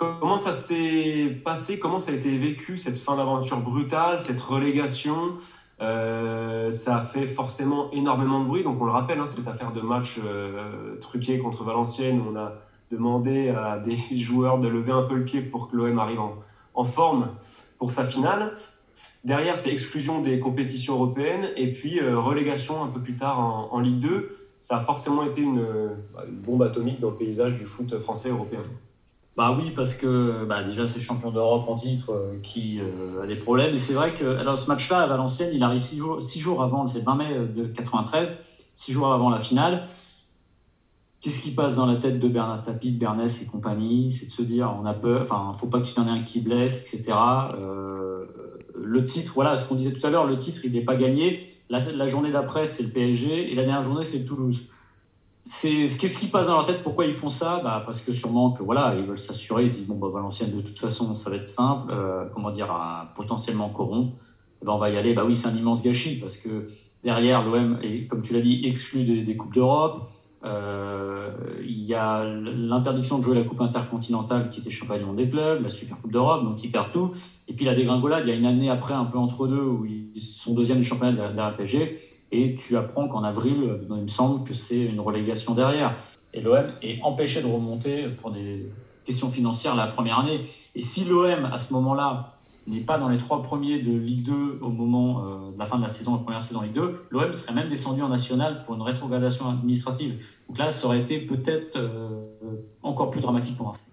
[0.00, 1.78] Comment ça s'est passé?
[1.78, 5.34] Comment ça a été vécu cette fin d'aventure brutale, cette relégation?
[5.82, 8.62] Euh, Ça a fait forcément énormément de bruit.
[8.62, 12.54] Donc, on le rappelle, hein, cette affaire de match euh, truqué contre Valenciennes, on a
[12.90, 16.20] demandé à des joueurs de lever un peu le pied pour que l'OM arrive
[16.74, 17.28] en, forme
[17.76, 18.54] pour sa finale.
[19.22, 23.38] Derrière, c'est exclusion des compétitions européennes et puis euh, relégation un peu plus tard
[23.70, 25.66] en, Ligue 2 ça a forcément été une,
[26.26, 28.60] une bombe atomique dans le paysage du foot français européen.
[29.40, 33.26] Bah oui, parce que bah déjà c'est champion d'Europe en titre euh, qui euh, a
[33.26, 33.72] des problèmes.
[33.72, 36.98] Et c'est vrai que alors, ce match-là à Valenciennes, il arrive six jours, avant, c'est
[36.98, 38.36] le 20 mai de 93,
[38.74, 39.84] six jours avant la finale.
[41.22, 44.12] Qu'est-ce qui passe dans la tête de Bernard Tapie, Bernès et compagnie?
[44.12, 46.22] C'est de se dire, on a peur, enfin, faut pas qu'il y en ait un
[46.22, 47.16] qui blesse, etc.
[47.54, 48.26] Euh,
[48.74, 51.48] le titre, voilà, ce qu'on disait tout à l'heure, le titre, il n'est pas gagné.
[51.70, 54.60] La, la journée d'après, c'est le PSG, et la dernière journée, c'est le Toulouse
[55.46, 56.82] qu'est-ce qui passe dans leur tête?
[56.82, 57.60] Pourquoi ils font ça?
[57.62, 60.52] Bah, Parce que sûrement que voilà, ils veulent s'assurer, ils se disent bon bah Valenciennes
[60.52, 62.68] de toute façon ça va être simple, euh, comment dire,
[63.14, 64.16] potentiellement corrompre.
[64.62, 65.14] Ben, on va y aller.
[65.14, 66.66] Bah oui, c'est un immense gâchis parce que
[67.02, 70.10] derrière l'OM est, comme tu l'as dit, exclu des, coupes d'Europe.
[70.42, 71.30] Euh,
[71.62, 75.68] il y a l'interdiction de jouer la Coupe intercontinentale qui était champion des clubs, la
[75.68, 77.12] Super Coupe d'Europe, donc ils perdent tout.
[77.46, 79.84] Et puis la dégringolade, il y a une année après, un peu entre deux, où
[79.84, 81.98] ils sont deuxième du championnat derrière PSG
[82.32, 85.94] et tu apprends qu'en avril, il me semble que c'est une relégation derrière.
[86.32, 88.70] Et l'OM est empêché de remonter pour des
[89.04, 90.40] questions financières la première année.
[90.74, 92.34] Et si l'OM, à ce moment-là,
[92.66, 95.76] n'est pas dans les trois premiers de Ligue 2 au moment euh, de la fin
[95.76, 98.76] de la saison, la première saison Ligue 2, l'OM serait même descendu en national pour
[98.76, 100.24] une rétrogradation administrative.
[100.48, 102.08] Donc là, ça aurait été peut-être euh,
[102.82, 103.86] encore plus dramatique pour Marseille.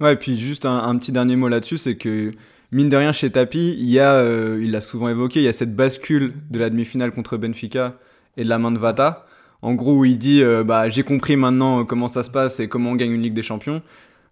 [0.00, 2.30] Ouais, et puis juste un petit dernier mot là-dessus, c'est que
[2.76, 5.74] mine de rien, chez Tapi, il a, euh, l'a souvent évoqué, il y a cette
[5.74, 7.94] bascule de la demi-finale contre Benfica
[8.36, 9.26] et de la main de Vata.
[9.62, 12.68] En gros, où il dit euh, bah, J'ai compris maintenant comment ça se passe et
[12.68, 13.82] comment on gagne une Ligue des Champions.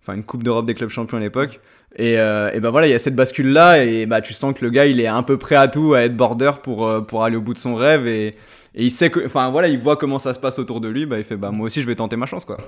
[0.02, 1.60] Enfin, une Coupe d'Europe des clubs champions à l'époque.
[1.96, 3.84] Et, euh, bah voilà, il y a cette bascule-là.
[3.84, 6.02] Et bah, tu sens que le gars, il est un peu prêt à tout, à
[6.02, 8.06] être border pour, pour aller au bout de son rêve.
[8.06, 9.24] Et, et il sait que.
[9.24, 11.06] Enfin, voilà, il voit comment ça se passe autour de lui.
[11.06, 12.58] Bah, il fait bah, Moi aussi, je vais tenter ma chance, quoi.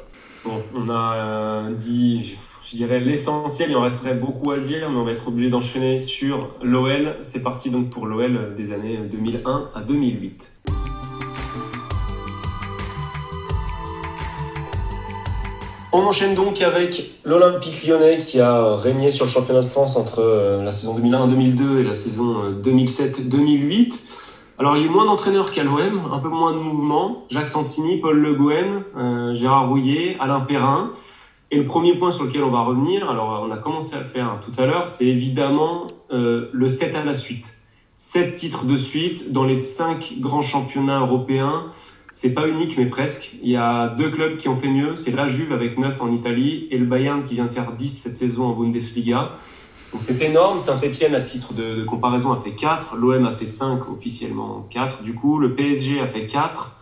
[0.43, 5.05] Bon, on a dit je dirais l'essentiel, il en resterait beaucoup à dire, mais on
[5.05, 7.15] va être obligé d'enchaîner sur l'OL.
[7.21, 10.63] C'est parti donc pour l'OL des années 2001 à 2008.
[15.93, 20.19] On enchaîne donc avec l'Olympique lyonnais qui a régné sur le championnat de France entre
[20.19, 23.31] euh, la saison 2001-2002 et la saison 2007-2008.
[23.31, 27.27] Euh, Alors il y a eu moins d'entraîneurs qu'à l'OM, un peu moins de mouvements.
[27.31, 30.91] Jacques Santini, Paul Le Gouen, euh, Gérard Rouillet, Alain Perrin.
[31.51, 34.05] Et le premier point sur lequel on va revenir, alors on a commencé à le
[34.05, 37.55] faire tout à l'heure, c'est évidemment euh, le 7 à la suite.
[37.95, 41.67] 7 titres de suite dans les 5 grands championnats européens.
[42.11, 43.37] C'est pas unique, mais presque.
[43.43, 44.97] Il y a deux clubs qui ont fait mieux.
[44.97, 47.89] C'est la Juve avec 9 en Italie et le Bayern qui vient de faire 10
[47.89, 49.33] cette saison en Bundesliga.
[49.93, 50.59] Donc c'est énorme.
[50.59, 52.97] Saint-Etienne, à titre de, de, comparaison, a fait 4.
[52.97, 55.03] L'OM a fait 5, officiellement 4.
[55.03, 56.76] Du coup, le PSG a fait 4.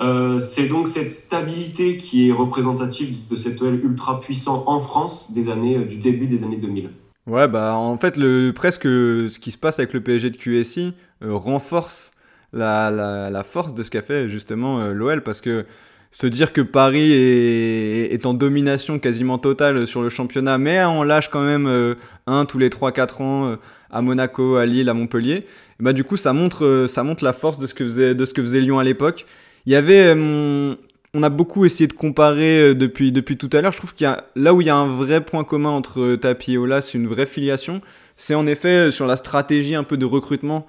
[0.00, 5.32] Euh, c'est donc cette stabilité qui est représentative de cet OL ultra puissant en France
[5.32, 6.90] des années, euh, du début des années 2000.
[7.26, 10.94] Ouais, bah en fait, le, presque ce qui se passe avec le PSG de QSI
[11.22, 12.12] euh, renforce
[12.52, 12.90] la,
[13.30, 15.66] la, force de ce qu'a fait justement l'OL parce que
[16.10, 21.02] se dire que Paris est, est, en domination quasiment totale sur le championnat, mais on
[21.02, 23.56] lâche quand même un tous les 3-4 ans
[23.90, 25.44] à Monaco, à Lille, à Montpellier,
[25.78, 28.32] bah du coup ça montre, ça montre la force de ce que faisait, de ce
[28.32, 29.26] que faisait Lyon à l'époque
[29.66, 30.14] il y avait.
[30.14, 30.74] Euh,
[31.14, 33.72] on a beaucoup essayé de comparer euh, depuis, depuis tout à l'heure.
[33.72, 36.00] Je trouve qu'il y a là où il y a un vrai point commun entre
[36.00, 37.80] euh, Tapi et Olas, une vraie filiation,
[38.16, 40.66] c'est en effet sur la stratégie un peu de recrutement,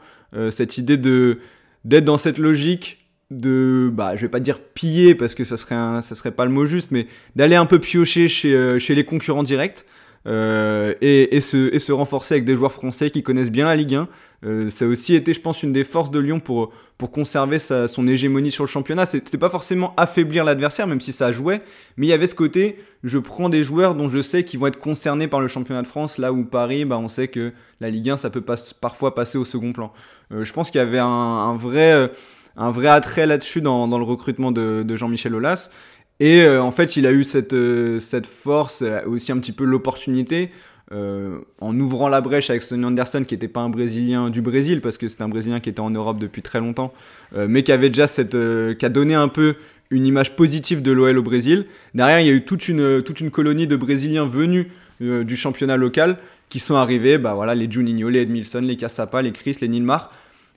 [0.52, 1.40] cette idée de
[1.86, 3.00] d'être dans cette logique
[3.32, 6.52] de bah je vais pas dire piller parce que ça serait ça serait pas le
[6.52, 9.86] mot juste mais d'aller un peu piocher chez, chez les concurrents directs
[10.28, 14.08] euh, et, se, renforcer avec des joueurs français qui connaissent bien la Ligue 1.
[14.46, 16.72] Euh, ça a aussi été, je pense, une des forces de Lyon pour,
[17.14, 19.06] conserver son hégémonie sur le championnat.
[19.06, 21.62] C'était pas forcément affaiblir l'adversaire, même si ça jouait,
[21.96, 24.68] mais il y avait ce côté, je prends des joueurs dont je sais qu'ils vont
[24.68, 27.90] être concernés par le championnat de France, là où Paris, bah, on sait que la
[27.90, 28.44] Ligue 1, ça peut
[28.82, 29.94] parfois passer au second plan.
[30.34, 32.12] Euh, je pense qu'il y avait un, vrai,
[32.58, 35.70] attrait là-dessus dans, dans, le recrutement de, de Jean-Michel Aulas.
[36.20, 39.52] Et euh, en fait, il a eu cette, euh, cette force, euh, aussi un petit
[39.52, 40.52] peu l'opportunité,
[40.92, 44.98] en ouvrant la brèche avec Sonny Anderson, qui n'était pas un Brésilien du Brésil, parce
[44.98, 46.96] que c'était un Brésilien qui était en Europe depuis très longtemps,
[47.38, 49.54] mais qui avait déjà cette, qui a donné un peu
[49.92, 51.68] une image positive de l'OL au Brésil.
[51.94, 54.66] Derrière, il y a eu toute une, toute une colonie de Brésiliens venus
[55.00, 56.18] du championnat local
[56.50, 60.12] qui sont arrivés, bah voilà, les Juninho, les Edmilson, les Cassapa, les Chris, les Nilmar,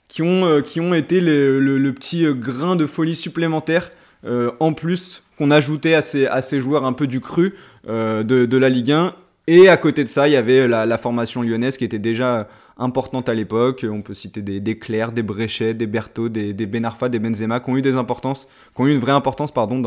[0.08, 3.90] qui ont, qui ont été le, le, petit grain de folie supplémentaire
[4.24, 7.54] en plus qu'on ajoutait à ces, joueurs un peu du cru
[7.88, 9.14] euh, de, la Ligue 1.
[9.48, 13.28] Et à côté de ça, il y avait la, formation lyonnaise qui était déjà importante
[13.28, 13.84] à l'époque.
[13.90, 14.78] On peut citer des, des
[15.12, 18.86] des Bréchet, des Berthaud, des, Benarfa, des Benzema, qui ont eu des importances, qui ont
[18.86, 19.80] eu une vraie importance pardon,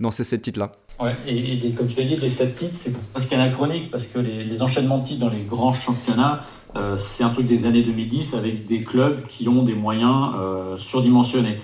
[0.00, 0.72] dans, ces sept titres-là.
[1.00, 3.90] Ouais, et, comme tu l'as dit, les sept titres, c'est parce qu'il y a chronique,
[3.90, 6.40] parce que les, enchaînements de titres dans les grands championnats,
[6.76, 10.76] euh, c'est un truc des années 2010 avec des clubs qui ont des moyens euh,
[10.76, 11.58] surdimensionnés.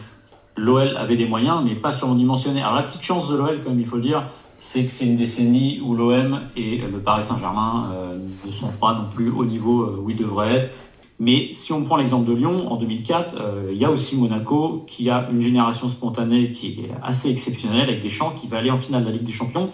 [0.57, 2.61] l'OL avait des moyens, mais pas surdimensionnés.
[2.61, 4.25] Alors la petite chance de l'OL, comme il faut le dire,
[4.61, 8.95] c'est que c'est une décennie où l'OM et le Paris Saint-Germain euh, ne sont pas
[8.95, 10.71] non plus au niveau euh, où ils devraient être.
[11.19, 14.85] Mais si on prend l'exemple de Lyon, en 2004, euh, il y a aussi Monaco
[14.87, 18.71] qui a une génération spontanée qui est assez exceptionnelle avec des champs qui va aller
[18.71, 19.71] en finale de la Ligue des Champions.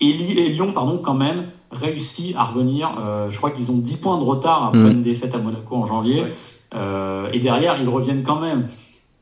[0.00, 2.90] Et, Lyon, pardon, quand même, réussit à revenir.
[3.28, 4.90] je crois qu'ils ont 10 points de retard après mmh.
[4.90, 6.24] une défaite à Monaco en janvier.
[6.74, 8.66] et derrière, ils reviennent quand même.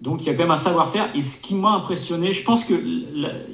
[0.01, 1.09] Donc il y a quand même un savoir-faire.
[1.15, 2.75] Et ce qui m'a impressionné, je pense que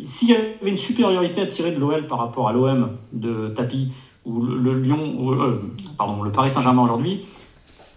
[0.05, 3.89] s'il y avait une supériorité à tirer de l'OL par rapport à l'OM de Tapi
[4.27, 5.61] ou le, Lyon, euh,
[5.99, 7.27] pardon, le Paris Saint-Germain aujourd'hui,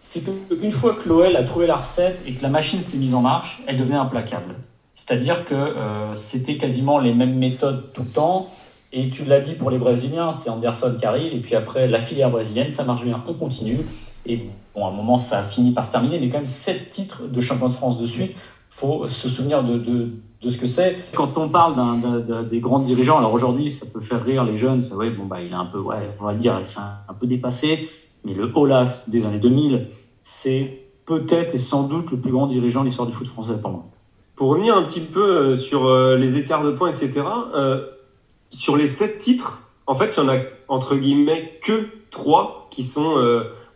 [0.02, 3.14] c'est qu'une fois que l'OL a trouvé la recette et que la machine s'est mise
[3.14, 4.56] en marche, elle devenait implacable.
[4.94, 8.50] C'est-à-dire que euh, c'était quasiment les mêmes méthodes tout le temps.
[8.94, 12.00] Et tu l'as dit pour les Brésiliens, c'est Anderson qui arrive, et puis après la
[12.00, 13.80] filière brésilienne, ça marche bien, on continue.
[14.28, 16.90] Et bon, à un moment, ça a fini par se terminer, mais quand même 7
[16.90, 18.36] titres de champion de France de suite.
[18.70, 20.12] faut se souvenir de, de,
[20.42, 20.98] de ce que c'est.
[21.16, 24.88] Quand on parle d'un, des grands dirigeants, alors aujourd'hui, ça peut faire rire les jeunes,
[24.94, 27.90] ouais, bon, bah, il est un peu, ouais, on va dire, c'est un, peu dépassé,
[28.24, 29.88] mais le Olas des années 2000,
[30.22, 33.72] c'est peut-être et sans doute le plus grand dirigeant de l'histoire du foot français pour
[33.72, 33.86] moi.
[34.36, 37.24] Pour revenir un petit peu euh, sur euh, les écarts de points, etc.,
[37.56, 37.88] euh,
[38.50, 40.38] sur les 7 titres, en fait, il y en a
[40.68, 43.16] entre guillemets que 3 qui sont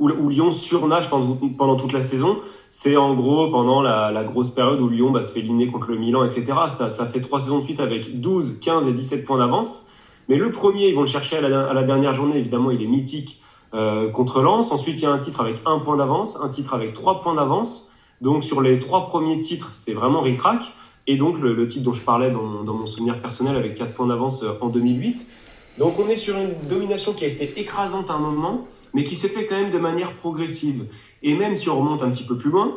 [0.02, 2.40] où, Lyon surnage pendant, toute la saison.
[2.68, 5.98] C'est en gros pendant la, grosse période où Lyon bah, se fait éliminer contre le
[5.98, 6.46] Milan, etc.
[6.68, 9.90] Ça, ça, fait trois saisons de suite avec 12, 15 et 17 points d'avance.
[10.28, 12.38] Mais le premier, ils vont le chercher à la, dernière journée.
[12.38, 13.42] Évidemment, il est mythique
[13.74, 14.72] euh, contre Lens.
[14.72, 17.36] Ensuite, il y a un titre avec un point d'avance, un titre avec trois points
[17.36, 17.92] d'avance.
[18.22, 20.74] Donc sur les trois premiers titres, c'est vraiment ric-rac.
[21.08, 24.08] Et donc le, titre dont je parlais dans, dans, mon souvenir personnel avec quatre points
[24.08, 25.32] d'avance euh, en 2008.
[25.82, 29.16] Donc on est sur une domination qui a été écrasante à un moment, mais qui
[29.16, 30.86] s'est fait quand même de manière progressive.
[31.24, 32.76] Et même si on remonte un petit peu plus loin,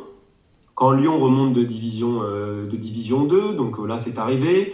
[0.75, 4.73] quand Lyon remonte de division, euh, de division 2, donc euh, là c'est arrivé,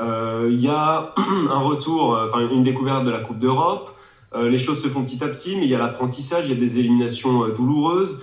[0.00, 1.12] euh, il y a
[1.50, 3.90] un retour, enfin une découverte de la Coupe d'Europe,
[4.34, 6.60] les choses se font petit à petit, mais il y a l'apprentissage, il y a
[6.60, 8.22] des éliminations douloureuses.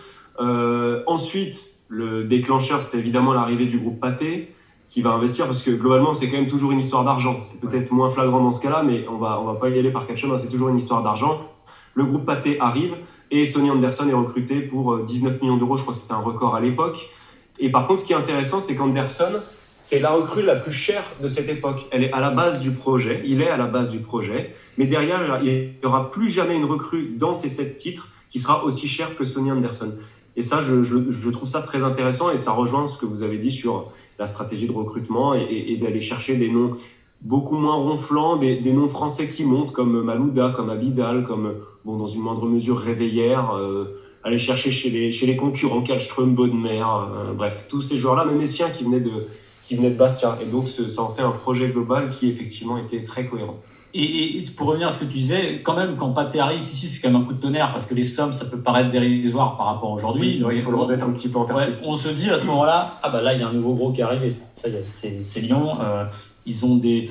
[1.06, 4.52] ensuite, le déclencheur, c'était évidemment l'arrivée du groupe Pâté,
[4.90, 7.38] qui va investir parce que globalement c'est quand même toujours une histoire d'argent.
[7.42, 9.92] C'est peut-être moins flagrant dans ce cas-là, mais on va on va pas y aller
[9.92, 10.38] par quatre chemins.
[10.38, 11.42] C'est toujours une histoire d'argent.
[11.94, 12.96] Le groupe Pathé arrive
[13.32, 15.78] et Sonny Anderson est recruté pour 19 euh, millions d'euros.
[15.78, 17.10] Je crois que c'était un record à l'époque.
[17.60, 19.42] Et par contre, ce qui est intéressant, c'est qu'Anderson,
[19.76, 21.88] c'est la recrue la plus chère de cette époque.
[21.92, 23.22] Elle est à la base du projet.
[23.26, 24.54] Il est à la base du projet.
[24.78, 28.64] Mais derrière, il n'y aura plus jamais une recrue dans ces sept titres qui sera
[28.64, 29.94] aussi chère que Sonny Anderson.
[30.36, 33.52] Et ça, je, trouve ça très intéressant et ça rejoint ce que vous avez dit
[33.52, 36.74] sur la stratégie de recrutement et, d'aller chercher des noms
[37.22, 42.08] beaucoup moins ronflants, des, noms français qui montent comme Malouda, comme Abidal, comme, bon, dans
[42.08, 47.34] une moindre mesure, Réveillère, euh, aller chercher chez les, chez les concurrents, Kallström, Baudemer, euh,
[47.34, 49.28] bref, tous ces joueurs-là, même Messien qui venaient de,
[49.64, 50.38] qui venaient de Bastia.
[50.42, 53.60] Et donc, ça en fait un projet global qui, effectivement, était très cohérent.
[53.94, 57.02] Et, pour revenir à ce que tu disais, quand même, quand Pathé arrive, si, c'est
[57.02, 59.68] quand même un coup de tonnerre parce que les sommes, ça peut paraître dérisoire par
[59.68, 60.42] rapport à aujourd'hui.
[60.46, 61.84] Oui, il faut le remettre un petit peu en perspective.
[61.88, 63.92] on se dit à ce moment-là, ah bah là, il y a un nouveau gros
[63.92, 65.78] qui arrive, ça y est, c'est Lyon.
[65.82, 66.06] Euh,
[66.46, 67.10] ils ont des,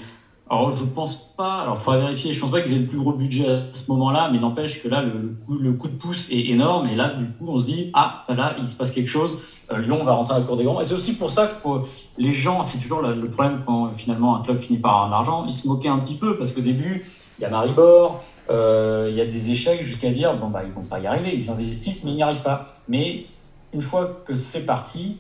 [0.50, 3.12] alors, je pense pas, alors faudra vérifier, je pense pas qu'ils aient le plus gros
[3.12, 5.36] budget à ce moment-là, mais n'empêche que là, le,
[5.72, 8.66] coup, de pouce est énorme, et là, du coup, on se dit, ah, là, il
[8.66, 9.36] se passe quelque chose,
[9.70, 10.80] euh, Lyon va rentrer à la cour des grands.
[10.80, 11.68] Et c'est aussi pour ça que
[12.16, 15.44] les gens, c'est toujours le, problème quand finalement un club finit par avoir un argent,
[15.46, 17.04] ils se moquaient un petit peu, parce qu'au début,
[17.38, 20.72] il y a Maribor, euh, il y a des échecs jusqu'à dire, bon, bah, ils
[20.72, 22.72] vont pas y arriver, ils investissent, mais ils n'y arrivent pas.
[22.88, 23.26] Mais
[23.74, 25.18] une fois que c'est parti,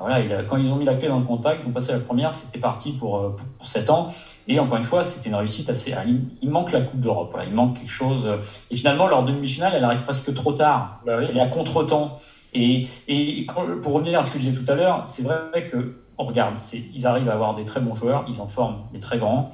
[0.00, 2.32] voilà, quand ils ont mis la clé dans le contact, ils ont passé la première,
[2.32, 4.08] c'était parti pour, euh, pour, 7 ans.
[4.46, 5.92] Et encore une fois, c'était une réussite assez.
[6.40, 8.24] Il, manque la Coupe d'Europe, il manque quelque chose.
[8.26, 8.36] Euh,
[8.70, 11.00] et finalement, leur demi-finale, elle arrive presque trop tard.
[11.04, 12.16] Bah elle est à contre-temps.
[12.54, 13.46] Et, et
[13.82, 16.54] pour revenir à ce que je disais tout à l'heure, c'est vrai que, on regarde,
[16.94, 19.50] ils arrivent à avoir des très bons joueurs, ils en forment des très grands.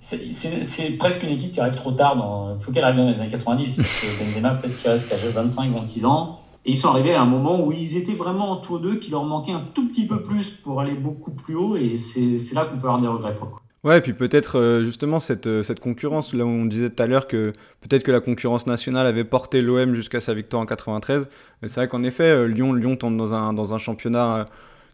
[0.00, 2.16] C'est presque une équipe qui arrive trop tard.
[2.58, 3.76] Il faut qu'elle arrive dans les années 90.
[3.76, 6.41] Parce que Benzema, peut-être qu'il reste qu'à 25-26 ans.
[6.64, 9.24] Et ils sont arrivés à un moment où ils étaient vraiment entre d'eux, qu'il leur
[9.24, 12.78] manquait un tout petit peu plus pour aller beaucoup plus haut, et c'est là qu'on
[12.78, 16.34] peut avoir des regrets pour Ouais, et puis peut-être euh, justement cette, euh, cette concurrence,
[16.34, 19.60] là où on disait tout à l'heure que peut-être que la concurrence nationale avait porté
[19.60, 21.28] l'OM jusqu'à sa victoire en 93.
[21.66, 24.44] C'est vrai qu'en effet, euh, Lyon, Lyon tombe dans un, dans un championnat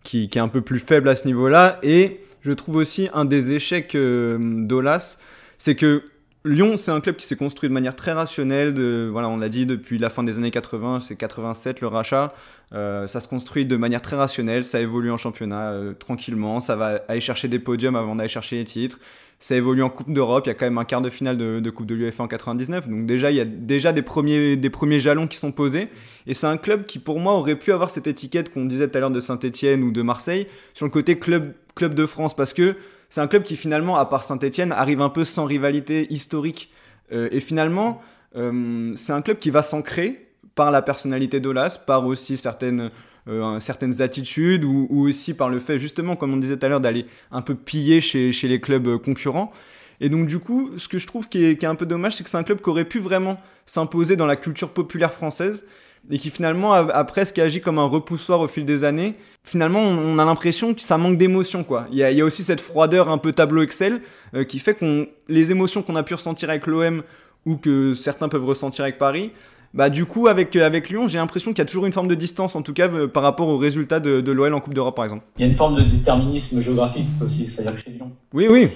[0.05, 1.79] qui, est un peu plus faible à ce niveau-là.
[1.83, 5.19] Et je trouve aussi un des échecs d'Olas,
[5.59, 6.03] c'est que
[6.45, 8.73] Lyon, c'est un club qui s'est construit de manière très rationnelle.
[8.73, 12.33] De, voilà, on l'a dit depuis la fin des années 80, c'est 87 le rachat.
[12.73, 14.65] Euh, ça se construit de manière très rationnelle.
[14.65, 16.61] Ça évolue en championnat euh, tranquillement.
[16.61, 18.99] Ça va aller chercher des podiums avant d'aller chercher les titres.
[19.41, 20.47] Ça évolue en Coupe d'Europe.
[20.47, 22.89] Il y a quand même un quart de finale de, Coupe de l'UEFA en 99.
[22.89, 25.89] Donc déjà, il y a déjà des premiers, des premiers jalons qui sont posés.
[26.27, 28.97] Et c'est un club qui, pour moi, aurait pu avoir cette étiquette qu'on disait tout
[28.97, 32.35] à l'heure de Saint-Etienne ou de Marseille sur le côté club, club de France.
[32.35, 32.77] Parce que
[33.11, 36.73] c'est un club qui finalement, à part Saint-Etienne, arrive un peu sans rivalité historique.
[37.13, 38.03] Euh, et finalement,
[38.37, 42.91] euh, c'est un club qui va s'ancrer par la personnalité d'Olas, par aussi certaines,
[43.29, 46.81] euh, certaines attitudes, ou, aussi par le fait, justement, comme on disait tout à l'heure,
[46.81, 49.53] d'aller un peu piller chez, les clubs concurrents.
[50.01, 52.31] Et donc du coup, ce que je trouve qui est, un peu dommage, c'est que
[52.31, 55.65] c'est un club qui aurait pu vraiment s'imposer dans la culture populaire française,
[56.11, 59.13] et qui finalement a, presque agi comme un repoussoir au fil des années.
[59.45, 61.87] Finalement, on, a l'impression que ça manque d'émotion, quoi.
[61.91, 64.01] Il y, a, aussi cette froideur un peu tableau Excel
[64.35, 67.03] euh, qui fait qu'on les émotions qu'on a pu ressentir avec l'OM
[67.45, 69.33] ou que certains peuvent ressentir avec Paris.
[69.75, 72.15] Bah, du coup, avec, avec Lyon, j'ai l'impression qu'il y a toujours une forme de
[72.15, 74.97] distance, en tout cas euh, par rapport aux résultats de, de l'OL en Coupe d'Europe,
[74.97, 75.25] par exemple.
[75.37, 78.11] Il y a une forme de déterminisme géographique aussi, c'est-à-dire que c'est Lyon.
[78.33, 78.69] Oui, oui.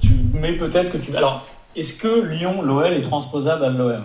[0.00, 1.16] Tu mets peut-être que tu.
[1.16, 1.46] Alors,
[1.76, 4.02] est-ce que Lyon, l'OL est transposable à l'OM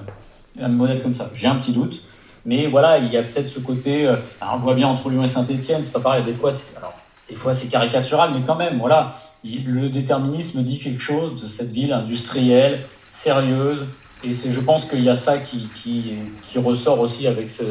[0.62, 2.04] Un modèle comme ça J'ai un petit doute.
[2.46, 4.08] Mais voilà, il y a peut-être ce côté.
[4.08, 4.18] Euh,
[4.54, 6.24] on voit bien entre Lyon et Saint-Etienne, c'est pas pareil.
[6.24, 6.94] Des fois, alors,
[7.28, 9.10] des fois c'est caricatural, mais quand même, voilà,
[9.44, 13.86] le déterminisme dit quelque chose de cette ville industrielle, sérieuse.
[14.26, 16.18] Et c'est, je pense qu'il y a ça qui, qui,
[16.58, 17.64] ressort aussi avec ce,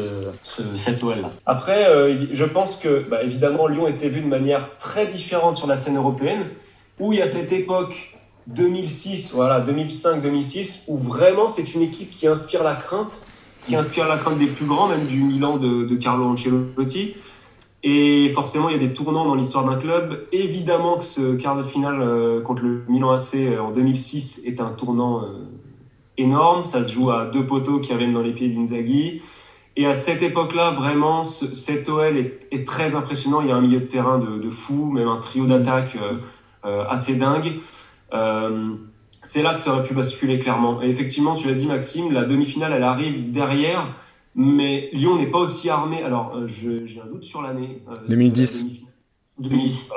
[0.75, 1.31] cette OL-là.
[1.45, 5.67] Après, euh, je pense que, bah, évidemment, Lyon était vu de manière très différente sur
[5.67, 6.45] la scène européenne,
[6.99, 12.27] où il y a cette époque 2006, voilà, 2005-2006, où vraiment c'est une équipe qui
[12.27, 13.25] inspire la crainte
[13.65, 17.15] qui inspire la crainte des plus grands, même du Milan de, Carlo Ancelotti.
[17.83, 20.27] Et forcément, il y a des tournants dans l'histoire d'un club.
[20.31, 24.59] Évidemment que ce quart de finale euh, contre le Milan AC euh, en 2006 est
[24.59, 25.23] un tournant
[26.17, 26.65] énorme.
[26.65, 29.21] Ça se joue à deux poteaux qui reviennent dans les pieds d'Inzaghi.
[29.77, 33.41] Et à cette époque-là, vraiment, cet OL est, très impressionnant.
[33.41, 35.97] Il y a un milieu de terrain de, de fou, même un trio d'attaque
[36.63, 37.59] assez dingue
[39.25, 40.81] c'est là que ça aurait pu basculer clairement.
[40.81, 43.87] Et effectivement, tu l'as dit Maxime, la demi-finale, elle arrive derrière,
[44.35, 46.03] mais Lyon n'est pas aussi armé.
[46.03, 47.81] Alors, euh, j'ai un doute sur l'année.
[48.07, 48.65] 2010.
[49.39, 49.91] 2010,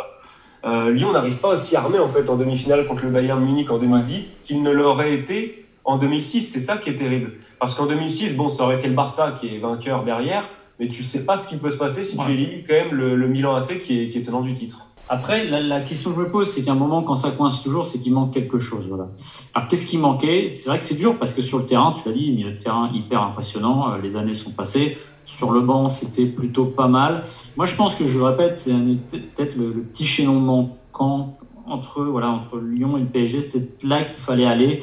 [0.65, 3.79] euh, Lyon n'arrive pas aussi armé en fait en demi-finale contre le Bayern Munich en
[3.79, 6.43] 2010 qu'il ne l'aurait été en 2006.
[6.43, 7.33] C'est ça qui est terrible.
[7.59, 10.47] Parce qu'en 2006, bon, ça aurait été le Barça qui est vainqueur derrière,
[10.79, 13.27] mais tu sais pas ce qui peut se passer si tu élimines quand même le,
[13.27, 14.85] Milan AC qui est, qui est tenant du titre.
[15.09, 17.87] Après, la, question que je me pose, c'est qu'à un moment, quand ça coince toujours,
[17.87, 18.85] c'est qu'il manque quelque chose.
[18.89, 19.09] Voilà.
[19.55, 20.51] Alors, qu'est-ce qui manquait?
[20.51, 22.59] C'est vrai que c'est dur parce que sur le terrain, tu l'as dit, milieu de
[22.59, 23.91] terrain hyper impressionnant.
[23.91, 24.99] Euh, les années sont passées.
[25.25, 27.23] Sur le banc, c'était plutôt pas mal.
[27.57, 32.29] Moi, je pense que je le répète, c'est peut-être le, petit chaînon manquant entre, voilà,
[32.29, 33.41] entre Lyon et le PSG.
[33.41, 34.81] C'était là qu'il fallait aller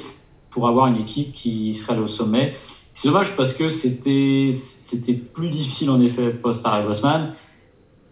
[0.55, 2.53] pour avoir une équipe qui serait au sommet.
[2.93, 7.33] C'est dommage parce que c'était plus difficile en effet post-Harry Bosman.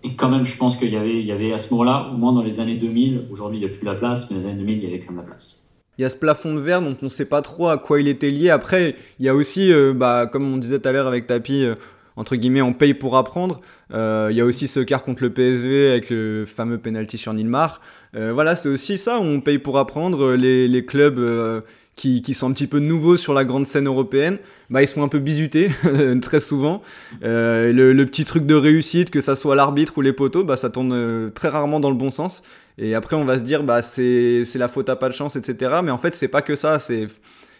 [0.04, 2.18] Et quand même, je pense qu'il y avait, il y avait à ce moment-là, au
[2.18, 4.58] moins dans les années 2000, aujourd'hui il n'y a plus la place, mais les années
[4.58, 5.70] 2000, il y avait quand même la place.
[5.98, 8.02] Il y a ce plafond de verre dont on ne sait pas trop à quoi
[8.02, 8.50] il était lié.
[8.50, 11.64] Après, il y a aussi, euh, bah, comme on disait tout à l'heure avec Tapi,
[11.64, 11.76] euh,
[12.18, 13.62] entre guillemets, on paye pour apprendre.
[13.94, 17.34] Euh, il y a aussi ce quart contre le PSV avec le fameux penalty sur
[17.34, 17.80] Nilmar.
[18.14, 20.34] voilà, c'est aussi ça, on paye pour apprendre.
[20.34, 21.64] Les clubs
[21.96, 25.04] qui, qui, sont un petit peu nouveaux sur la grande scène européenne, bah, ils sont
[25.04, 25.70] un peu bizutés
[26.22, 26.82] très souvent.
[27.24, 30.58] Euh, le, le, petit truc de réussite, que ça soit l'arbitre ou les poteaux, bah,
[30.58, 32.44] ça tourne euh, très rarement dans le bon sens.
[32.78, 35.80] Et après, on va se dire, bah, c'est la faute à pas de chance, etc.
[35.84, 36.80] Mais en fait, c'est pas que ça.
[36.80, 37.08] C'est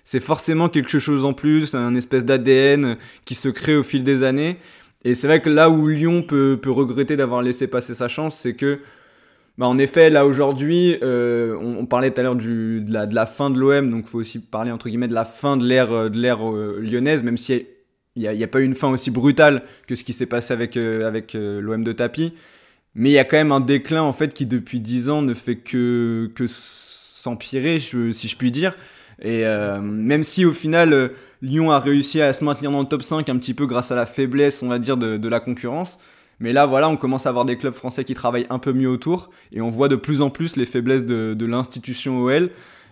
[0.06, 4.24] c'est forcément quelque chose en plus, un espèce d'ADN qui se crée au fil des
[4.24, 4.58] années.
[5.06, 8.36] Et c'est vrai que là où Lyon peut, peut regretter d'avoir laissé passer sa chance,
[8.36, 8.80] c'est que
[9.60, 13.60] bah en effet, là aujourd'hui, euh, on, parlait tout à l'heure de la, fin de
[13.60, 16.80] l'OM, donc il faut aussi parler entre guillemets de la fin de l'ère euh, euh,
[16.80, 17.68] lyonnaise, même si
[18.16, 20.76] il n'y a, pas eu une fin aussi brutale que ce qui s'est passé avec,
[20.76, 22.34] l'OM de tapis.
[22.96, 25.34] Mais il y a quand même un déclin en fait qui depuis 10 ans ne
[25.34, 28.76] fait que, s'empirer, si je puis dire.
[29.20, 29.44] Et
[29.82, 31.12] même si au final
[31.42, 33.96] Lyon a réussi à se maintenir dans le top 5 un petit peu grâce à
[33.96, 35.98] la faiblesse, on va dire, de la concurrence,
[36.44, 38.90] mais là, voilà, on commence à avoir des clubs français qui travaillent un peu mieux
[38.90, 42.50] autour et on voit de plus en plus les faiblesses de, l'institution OL.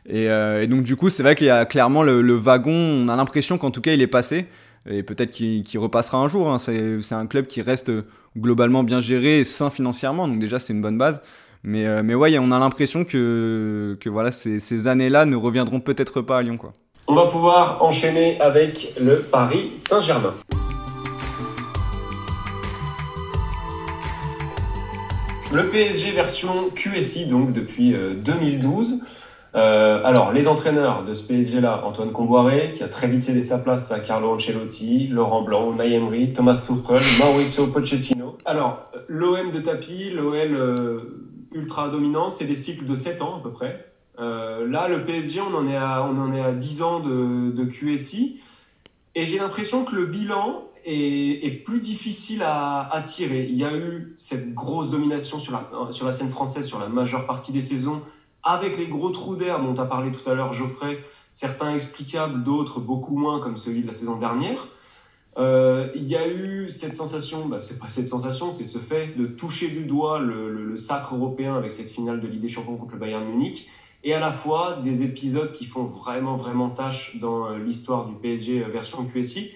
[0.09, 3.15] Euh, et, donc, du coup, c'est vrai qu'il y a clairement le, wagon, on a
[3.17, 4.45] l'impression qu'en tout cas, il est passé.
[4.89, 6.49] Et peut-être qu'il repassera un jour.
[6.49, 6.59] Hein.
[6.59, 7.91] C'est un club qui reste
[8.37, 10.29] globalement bien géré et sain financièrement.
[10.29, 11.21] Donc, déjà, c'est une bonne base.
[11.63, 16.21] Mais, euh, mais ouais, on a l'impression que, que voilà, ces, années-là ne reviendront peut-être
[16.21, 16.57] pas à Lyon.
[17.05, 20.35] On va pouvoir enchaîner avec le Paris Saint-Germain.
[25.53, 28.93] Le PSG version QSI, donc depuis 2012.
[28.93, 29.05] Euh,
[29.53, 33.59] Euh, alors, les entraîneurs de ce PSG-là, Antoine Comboiré, qui a très vite cédé sa
[33.59, 38.37] place à Carlo Ancelotti, Laurent Blanc, Naïmri, Thomas Tuchel, Maurizio Pochettino.
[38.45, 40.99] Alors, l'OM de tapis, l'OL euh,
[41.51, 43.91] ultra dominant, c'est des cycles de 7 ans à peu près.
[44.17, 47.65] Là, le PSG, on en est à, on en est à 10 ans de, de
[47.65, 48.39] QSI.
[49.15, 53.47] Et j'ai l'impression que le bilan est, plus difficile à, à, tirer.
[53.49, 56.87] Il y a eu cette grosse domination sur la, sur la scène française sur la
[56.87, 58.01] majeure partie des saisons
[58.43, 62.79] avec les gros trous d'air dont a parlé tout à l'heure Geoffrey, certains explicables, d'autres
[62.79, 64.67] beaucoup moins, comme celui de la saison dernière.
[65.37, 69.15] Euh, il y a eu cette sensation, bah, c'est pas cette sensation, c'est ce fait
[69.15, 72.49] de toucher du doigt le, le, le, sacre européen avec cette finale de Ligue des
[72.49, 73.69] Champions contre le Bayern Munich,
[74.03, 78.15] et à la fois des épisodes qui font vraiment, vraiment tâche dans euh, l'histoire du
[78.15, 79.51] PSG euh, version QSI.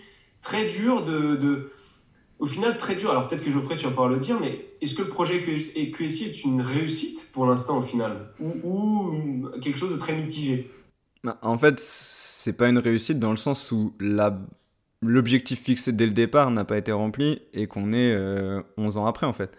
[0.45, 1.71] Très dur de,
[2.37, 3.09] au final, très dur.
[3.09, 6.23] Alors peut-être que Geoffrey, tu vas pouvoir le dire, mais est-ce que le projet QSI
[6.25, 8.27] est une réussite pour l'instant au final?
[8.39, 10.69] Ou, quelque chose de très mitigé?
[11.23, 13.95] Bah, En fait, c'est pas une réussite dans le sens où
[15.01, 19.07] l'objectif fixé dès le départ n'a pas été rempli et qu'on est euh, 11 ans
[19.07, 19.49] après en fait.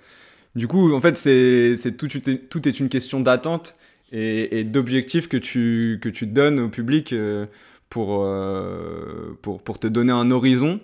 [0.55, 3.75] Du coup, en fait, c'est, tout est une question d'attente
[4.13, 7.47] et, et d'objectifs que tu, que tu donnes au public euh,
[7.91, 10.81] pour, euh, pour, pour te donner un horizon.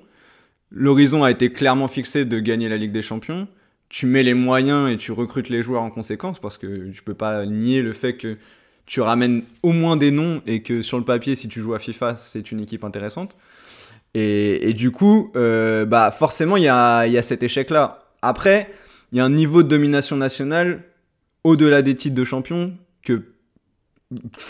[0.70, 3.48] L'horizon a été clairement fixé de gagner la Ligue des Champions.
[3.88, 7.14] Tu mets les moyens et tu recrutes les joueurs en conséquence parce que tu peux
[7.14, 8.38] pas nier le fait que
[8.86, 11.78] tu ramènes au moins des noms et que sur le papier, si tu joues à
[11.78, 13.36] FIFA, c'est une équipe intéressante.
[14.14, 18.10] Et, et du coup, euh, bah forcément, il y a, y a cet échec-là.
[18.22, 18.70] Après,
[19.10, 20.82] il y a un niveau de domination nationale
[21.44, 23.22] au-delà des titres de champion que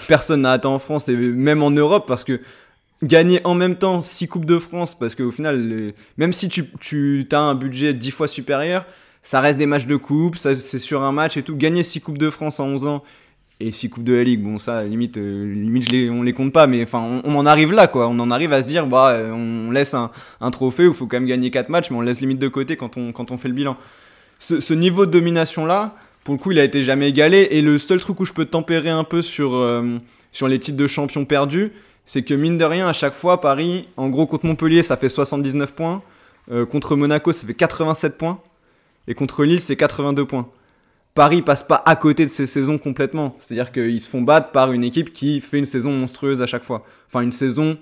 [0.09, 2.41] personne n'a atteint en France et même en Europe parce que
[3.03, 7.27] gagner en même temps 6 Coupes de France, parce qu'au final, même si tu, tu
[7.33, 8.85] as un budget 10 fois supérieur,
[9.23, 11.57] ça reste des matchs de coupe, c'est sur un match et tout.
[11.57, 13.03] Gagner 6 Coupes de France en 11 ans
[13.61, 16.67] et 6 Coupes de la Ligue, bon, ça, limite, euh, limite on les compte pas,
[16.67, 18.09] mais enfin, on, en arrive là, quoi.
[18.09, 20.11] On en arrive à se dire, bah, on laisse un,
[20.41, 22.77] un trophée où faut quand même gagner 4 matchs, mais on laisse limite de côté
[22.77, 23.77] quand on, quand on fait le bilan.
[24.39, 25.95] Ce, ce niveau de domination-là,
[26.25, 27.49] pour le coup, il a été jamais égalé.
[27.51, 29.99] Et le seul truc où je peux tempérer un peu sur, euh,
[30.31, 31.73] sur les titres de champion perdus,
[32.07, 35.09] c'est que mine de rien, à chaque fois, Paris, en gros, contre Montpellier, ça fait
[35.09, 36.03] 79 points.
[36.51, 38.41] Euh, contre Monaco, ça fait 87 points.
[39.09, 40.49] Et contre Lille, c'est 82 points.
[41.15, 43.37] Paris passe pas à côté de ces saisons complètement.
[43.39, 46.65] C'est-à-dire qu'ils se font battre par une équipe qui fait une saison monstrueuse à chaque
[46.65, 46.85] fois.
[47.09, 47.77] Enfin, une saison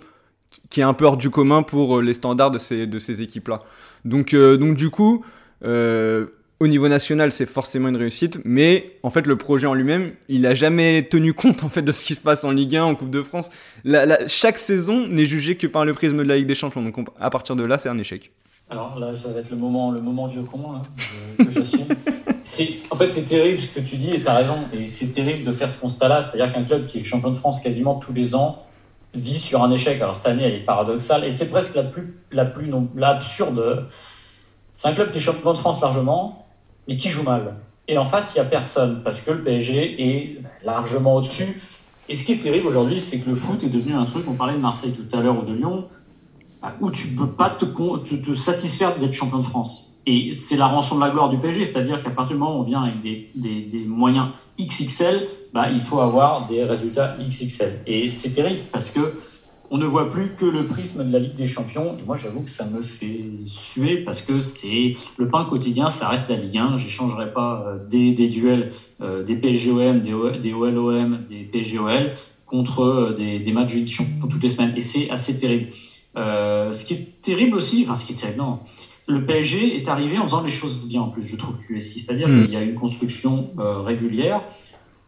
[0.68, 3.62] qui est un peu hors du commun pour les standards de ces, de ces équipes-là.
[4.04, 5.24] Donc, euh, donc, du coup,
[5.64, 6.26] euh,
[6.60, 10.46] au niveau national, c'est forcément une réussite, mais en fait, le projet en lui-même, il
[10.46, 12.94] a jamais tenu compte en fait de ce qui se passe en Ligue 1, en
[12.94, 13.48] Coupe de France.
[14.26, 16.82] Chaque saison n'est jugée que par le prisme de la Ligue des Champions.
[16.82, 18.30] Donc, on, à partir de là, c'est un échec.
[18.68, 20.60] Alors là, ça va être le moment, le moment vieux con
[21.50, 21.86] j'assume.
[22.90, 24.58] en fait, c'est terrible ce que tu dis et tu as raison.
[24.72, 27.60] Et c'est terrible de faire ce constat-là, c'est-à-dire qu'un club qui est champion de France
[27.60, 28.62] quasiment tous les ans
[29.14, 30.00] vit sur un échec.
[30.00, 33.08] Alors cette année, elle est paradoxale et c'est presque la plus, la plus non, la
[33.08, 33.86] absurde.
[34.76, 36.46] C'est un club qui est champion de France largement,
[36.90, 37.54] mais qui joue mal.
[37.86, 41.60] Et en face, il n'y a personne, parce que le PSG est largement au-dessus.
[42.08, 44.34] Et ce qui est terrible aujourd'hui, c'est que le foot est devenu un truc, on
[44.34, 45.86] parlait de Marseille tout à l'heure ou de Lyon,
[46.80, 49.96] où tu ne peux pas te, satisfaire d'être champion de France.
[50.06, 52.62] Et c'est la rançon de la gloire du PSG, c'est-à-dire qu'à partir du moment où
[52.62, 57.82] on vient avec des moyens XXL, bah, il faut avoir des résultats XXL.
[57.86, 59.14] Et c'est terrible, parce que
[59.70, 61.96] on ne voit plus que le prisme de la Ligue des Champions.
[61.98, 66.08] Et moi, j'avoue que ça me fait suer parce que c'est le pain quotidien, ça
[66.08, 66.76] reste la Ligue 1.
[66.76, 72.12] J'échangerai pas euh, des, des, duels euh, des PSGOM, des, des OLOM, des PSGOL
[72.46, 74.74] contre euh, des, des matchs de Ligue des Champions toutes les semaines.
[74.76, 75.68] Et c'est assez terrible.
[76.16, 78.58] Euh, ce qui est terrible aussi, enfin, ce qui est terrible, non.
[79.06, 82.00] Le PSG est arrivé en faisant les choses bien en plus, je trouve, QSI.
[82.00, 82.42] C'est-à-dire mmh.
[82.42, 84.42] qu'il y a une construction euh, régulière.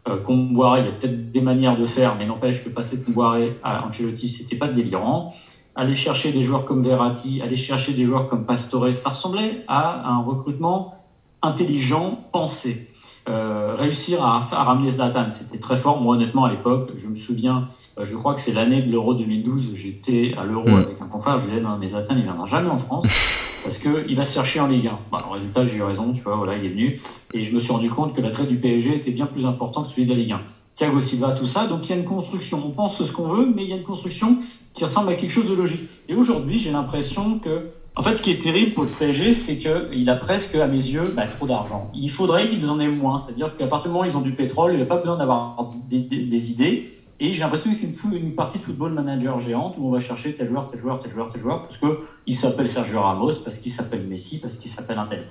[0.09, 3.05] Euh, Comboiré, il y a peut-être des manières de faire, mais n'empêche que passer de
[3.05, 5.32] Comboiré à Ancelotti, c'était pas délirant.
[5.74, 10.11] Aller chercher des joueurs comme Verratti, aller chercher des joueurs comme Pastore, ça ressemblait à
[10.11, 10.94] un recrutement
[11.40, 12.88] intelligent, pensé.
[13.28, 16.00] Euh, réussir à, à, ramener Zlatan, c'était très fort.
[16.00, 17.66] Moi, honnêtement, à l'époque, je me souviens,
[17.98, 20.74] euh, je crois que c'est l'année de l'Euro 2012, j'étais à l'Euro mmh.
[20.74, 23.07] avec un confrère, je disais, non, mais Zlatan, il viendra jamais en France
[23.62, 24.98] parce qu'il va se chercher en Ligue 1.
[25.10, 26.98] Bah, en résultat, j'ai eu raison, tu vois, voilà, il est venu.
[27.32, 29.90] Et je me suis rendu compte que l'attrait du PSG était bien plus important que
[29.90, 30.40] celui de la Ligue 1.
[30.74, 31.66] Thiago Silva, tout ça.
[31.66, 32.62] Donc il y a une construction.
[32.64, 34.38] On pense ce qu'on veut, mais il y a une construction
[34.72, 35.88] qui ressemble à quelque chose de logique.
[36.08, 37.68] Et aujourd'hui, j'ai l'impression que.
[37.94, 40.76] En fait, ce qui est terrible pour le PSG, c'est qu'il a presque, à mes
[40.76, 41.90] yeux, bah, trop d'argent.
[41.94, 43.18] Il faudrait qu'ils en aient moins.
[43.18, 45.18] C'est-à-dire qu'à partir du moment où ils ont du pétrole, il n'y a pas besoin
[45.18, 47.01] d'avoir des idées.
[47.24, 50.34] Et j'ai l'impression que c'est une, partie de football manager géante où on va chercher
[50.34, 53.70] tel joueur, tel joueur, tel joueur, tel joueur, parce qu'il s'appelle Sergio Ramos, parce qu'il
[53.70, 55.24] s'appelle Messi, parce qu'il s'appelle un tel.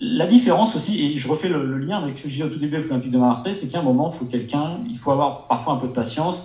[0.00, 2.58] La différence aussi, et je refais le, lien avec ce que je disais au tout
[2.58, 5.46] début avec l'Olympique de Marseille, c'est qu'à un moment, il faut quelqu'un, il faut avoir
[5.46, 6.42] parfois un peu de patience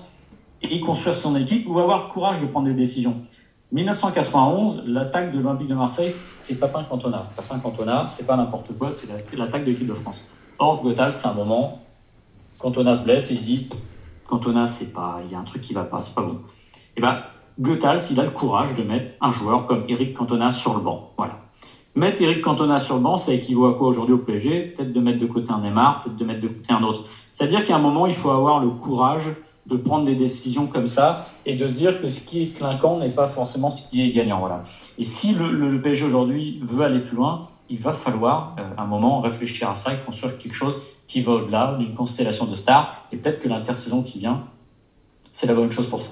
[0.61, 3.21] et construire son équipe ou avoir le courage de prendre des décisions.
[3.71, 7.25] 1991, l'attaque de l'Olympique de Marseille, c'est Papin Cantona.
[7.33, 9.07] Papin Cantona, c'est pas n'importe quoi, c'est
[9.37, 10.21] l'attaque de l'équipe de France.
[10.59, 11.79] Or, Gotthard, c'est un moment,
[12.59, 13.69] Cantona se blesse il se dit
[14.27, 16.33] Cantona, c'est pas, il y a un truc qui va pas, c'est pas bon.
[16.33, 17.21] Et eh ben,
[17.59, 21.13] Goethals, il a le courage de mettre un joueur comme Eric Cantona sur le banc.
[21.17, 21.39] Voilà.
[21.95, 24.99] Mettre Eric Cantona sur le banc, ça équivaut à quoi aujourd'hui au PSG Peut-être de
[24.99, 27.01] mettre de côté un Neymar, peut-être de mettre de côté un autre.
[27.33, 29.31] C'est-à-dire qu'à un moment, il faut avoir le courage
[29.65, 32.99] de prendre des décisions comme ça et de se dire que ce qui est clinquant
[32.99, 34.39] n'est pas forcément ce qui est gagnant.
[34.39, 34.61] Voilà.
[34.99, 39.19] Et si le, PSG aujourd'hui veut aller plus loin, il va falloir euh, un moment
[39.19, 40.75] réfléchir à ça et construire quelque chose
[41.07, 43.07] qui va au-delà d'une constellation de stars.
[43.11, 44.43] Et peut-être que l'intersaison qui vient,
[45.31, 46.11] c'est la bonne chose pour ça.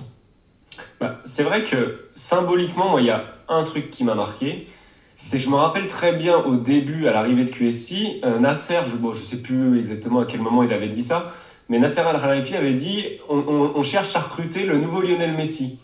[0.99, 4.67] Bah, c'est vrai que symboliquement, il y a un truc qui m'a marqué.
[5.15, 8.79] C'est que je me rappelle très bien au début, à l'arrivée de QSI, euh, Nasser,
[8.87, 11.33] je ne sais plus exactement à quel moment il avait dit ça,
[11.69, 15.79] mais Nasser Al-Khelaifi avait dit on, cherche à recruter le nouveau Lionel Messi.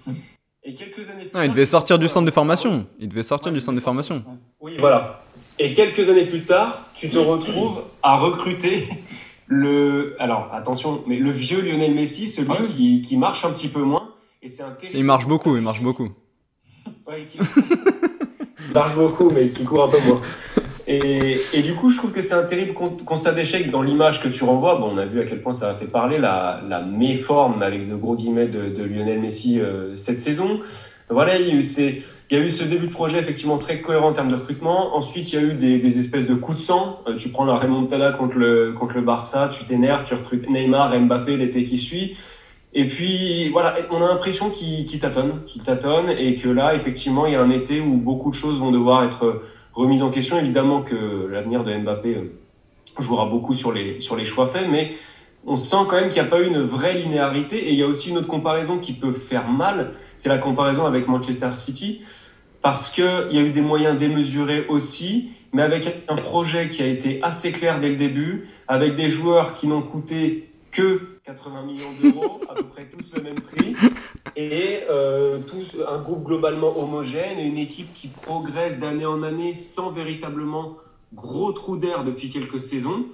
[0.64, 2.86] Et quelques années plus tard, il devait sortir du centre de formation.
[3.00, 4.24] Il devait sortir du centre de formation.
[4.60, 5.24] Oui, voilà.
[5.60, 8.88] Et quelques années plus tard, tu te retrouves à recruter
[9.48, 10.16] le.
[10.20, 13.82] Alors, attention, mais le vieux Lionel Messi, celui ah qui, qui, marche un petit peu
[13.82, 14.10] moins.
[14.42, 16.10] Et c'est un il marche beaucoup, il marche beaucoup.
[16.88, 20.22] il marche beaucoup, mais qui court un peu moins.
[20.88, 24.28] Et, et, du coup, je trouve que c'est un terrible constat d'échec dans l'image que
[24.28, 24.76] tu renvoies.
[24.76, 27.88] Bon, on a vu à quel point ça a fait parler la, la méforme, avec
[27.88, 30.60] de gros guillemets, de, de Lionel Messi euh, cette saison.
[31.12, 31.56] Voilà, il y a
[32.40, 34.96] eu ce début de projet effectivement très cohérent en termes de recrutement.
[34.96, 37.02] Ensuite, il y a eu des, des espèces de coups de sang.
[37.08, 40.98] Euh, tu prends la remontada contre le, contre le Barça, tu t'énerves, tu recrutes Neymar,
[40.98, 42.16] Mbappé l'été qui suit.
[42.74, 47.26] Et puis, voilà, on a l'impression qu'il qu tâtonne, qu'il tâtonne, et que là, effectivement,
[47.26, 49.44] il y a un été où beaucoup de choses vont devoir être
[49.74, 50.40] remises en question.
[50.40, 54.92] Évidemment que l'avenir de Mbappé euh, jouera beaucoup sur les, sur les choix faits, mais
[55.46, 57.68] on sent quand même qu'il n'y a pas eu une vraie linéarité.
[57.68, 60.86] Et il y a aussi une autre comparaison qui peut faire mal, c'est la comparaison
[60.86, 62.02] avec Manchester City
[62.62, 66.88] parce qu'il y a eu des moyens démesurés aussi, mais avec un projet qui a
[66.88, 71.92] été assez clair dès le début, avec des joueurs qui n'ont coûté que 80 millions
[72.02, 73.76] d'euros, à peu près tous le même prix,
[74.36, 79.54] et euh, tous un groupe globalement homogène et une équipe qui progresse d'année en année
[79.54, 80.78] sans véritablement
[81.14, 83.06] gros trou d'air depuis quelques saisons.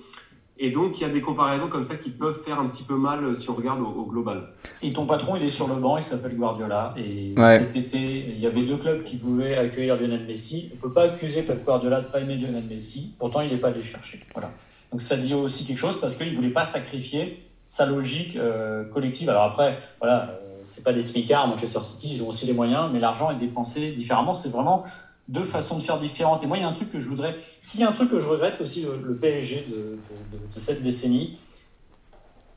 [0.60, 2.96] Et donc, il y a des comparaisons comme ça qui peuvent faire un petit peu
[2.96, 4.50] mal euh, si on regarde au, global.
[4.82, 6.96] Et ton patron, il est sur le banc, il s'appelle Guardiola.
[6.98, 10.70] Et cet été, il y avait deux clubs qui pouvaient accueillir Lionel Messi.
[10.72, 13.14] On ne peut pas accuser Pep Guardiola de ne pas aimer Lionel Messi.
[13.20, 14.20] Pourtant, il n'est pas allé chercher.
[14.34, 14.52] Voilà.
[14.92, 18.86] Donc, ça dit aussi quelque chose parce qu'il ne voulait pas sacrifier sa logique euh,
[18.86, 19.30] collective.
[19.30, 22.90] Alors après, voilà, euh, c'est pas des smicards, Manchester City, ils ont aussi les moyens,
[22.92, 24.34] mais l'argent est dépensé différemment.
[24.34, 24.84] C'est vraiment
[25.28, 26.44] deux façons de faire différentes.
[26.44, 27.36] Et moi, il y a un truc que je voudrais.
[27.60, 31.38] S'il y a un truc que je regrette aussi, le, PSG de, cette décennie,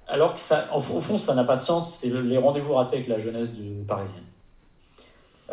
[0.07, 0.41] alors que
[0.75, 3.51] au fond, ça n'a pas de sens, c'est les rendez-vous ratés avec la jeunesse
[3.87, 4.25] parisienne.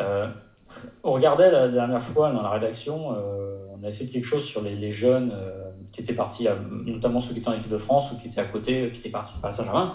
[0.00, 0.28] Euh,
[1.02, 4.62] on regardait la dernière fois dans la rédaction, euh, on avait fait quelque chose sur
[4.62, 6.46] les, jeunes euh, qui étaient partis,
[6.84, 9.08] notamment ceux qui étaient en équipe de France ou qui étaient à côté, qui étaient
[9.08, 9.94] partis à Saint-Germain.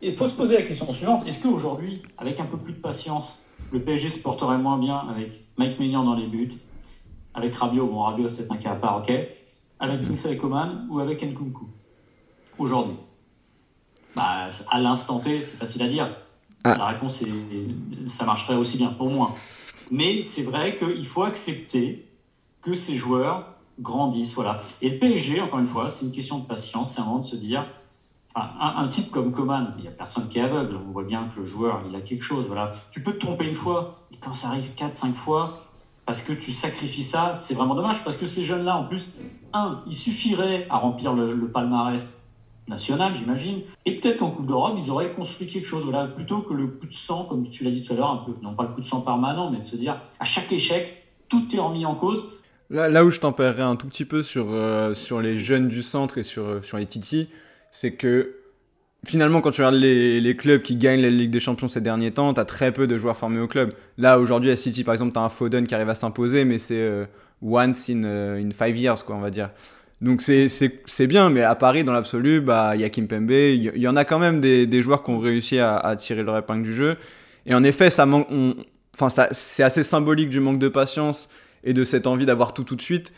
[0.00, 3.41] Il faut se poser la question suivante est-ce qu'aujourd'hui, avec un peu plus de patience,
[3.72, 6.52] le PSG se porterait moins bien avec Mike Maignan dans les buts,
[7.34, 9.12] avec Rabiot, bon Rabiot c'est peut-être un cas à part, ok,
[9.80, 11.66] avec Kingsley Coman ou avec Nkunku
[12.58, 12.96] aujourd'hui
[14.14, 16.16] bah, À l'instant T, c'est facile à dire.
[16.64, 16.76] Ah.
[16.76, 17.28] La réponse est
[18.06, 19.34] ça marcherait aussi bien, pour moi.
[19.90, 22.08] Mais c'est vrai qu'il faut accepter
[22.60, 23.46] que ces joueurs
[23.80, 24.34] grandissent.
[24.34, 24.58] Voilà.
[24.80, 27.24] Et le PSG, encore une fois, c'est une question de patience, c'est un moment de
[27.24, 27.66] se dire
[28.34, 30.76] un, type comme Coman, il n'y a personne qui est aveugle.
[30.86, 32.46] On voit bien que le joueur, il a quelque chose.
[32.46, 32.70] Voilà.
[32.90, 35.68] Tu peux te tromper une fois, et quand ça arrive 4-5 fois,
[36.06, 38.02] parce que tu sacrifies ça, c'est vraiment dommage.
[38.04, 39.08] Parce que ces jeunes-là, en plus,
[39.52, 42.20] un, il suffirait à remplir le, palmarès
[42.68, 43.60] national, j'imagine.
[43.84, 45.84] Et peut-être qu'en Coupe d'Europe, ils auraient construit quelque chose.
[45.84, 48.24] Voilà, plutôt que le coup de sang, comme tu l'as dit tout à l'heure, un
[48.24, 51.04] peu, non pas le coup de sang permanent, mais de se dire, à chaque échec,
[51.28, 52.24] tout est remis en cause.
[52.70, 56.16] Là, où je tempérerais un tout petit peu sur, euh, sur les jeunes du centre
[56.16, 57.28] et sur, sur les Titi,
[57.72, 58.36] c'est que
[59.04, 62.32] finalement, quand tu regardes les, clubs qui gagnent la Ligue des Champions ces derniers temps,
[62.34, 63.72] tu as très peu de joueurs formés au club.
[63.98, 66.58] Là, aujourd'hui, à City, par exemple, tu as un Foden qui arrive à s'imposer, mais
[66.58, 67.06] c'est euh,
[67.40, 69.50] once in, uh, in five years, quoi, on va dire.
[70.02, 73.88] Donc c'est bien, mais à Paris, dans l'absolu, bah, il y a Kimpembe, il y,
[73.88, 76.64] en a quand même des, des joueurs qui ont réussi à, à, tirer leur épingle
[76.64, 76.96] du jeu.
[77.46, 78.26] Et en effet, ça manque,
[78.98, 81.30] enfin, c'est assez symbolique du manque de patience
[81.62, 83.12] et de cette envie d'avoir tout tout de suite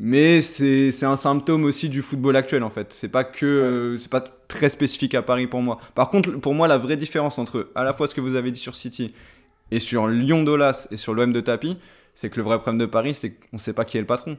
[0.00, 2.92] mais c'est un symptôme aussi du football actuel en fait.
[2.92, 5.78] C'est pas que euh, c'est pas très spécifique à Paris pour moi.
[5.96, 8.52] Par contre, pour moi, la vraie différence entre à la fois ce que vous avez
[8.52, 9.12] dit sur City
[9.72, 11.76] et sur Lyon d'Olas et sur l'OM de Tapi,
[12.14, 14.38] c'est que le vrai problème de Paris, c'est qu'on sait pas qui est le patron.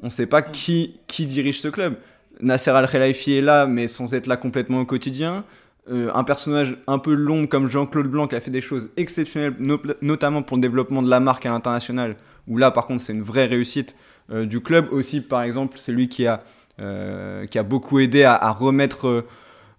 [0.00, 1.96] On ne sait pas qui, qui dirige ce club.
[2.40, 5.44] Nasser Al-Khelaifi est là, mais sans être là complètement au quotidien.
[5.90, 9.54] Euh, un personnage un peu long comme Jean-Claude Blanc qui a fait des choses exceptionnelles,
[10.02, 12.16] notamment pour le développement de la marque à l'international,
[12.46, 13.94] où là par contre c'est une vraie réussite
[14.30, 14.88] du club.
[14.92, 16.44] Aussi par exemple, c'est lui qui a,
[16.80, 19.26] euh, qui a beaucoup aidé à, remettre,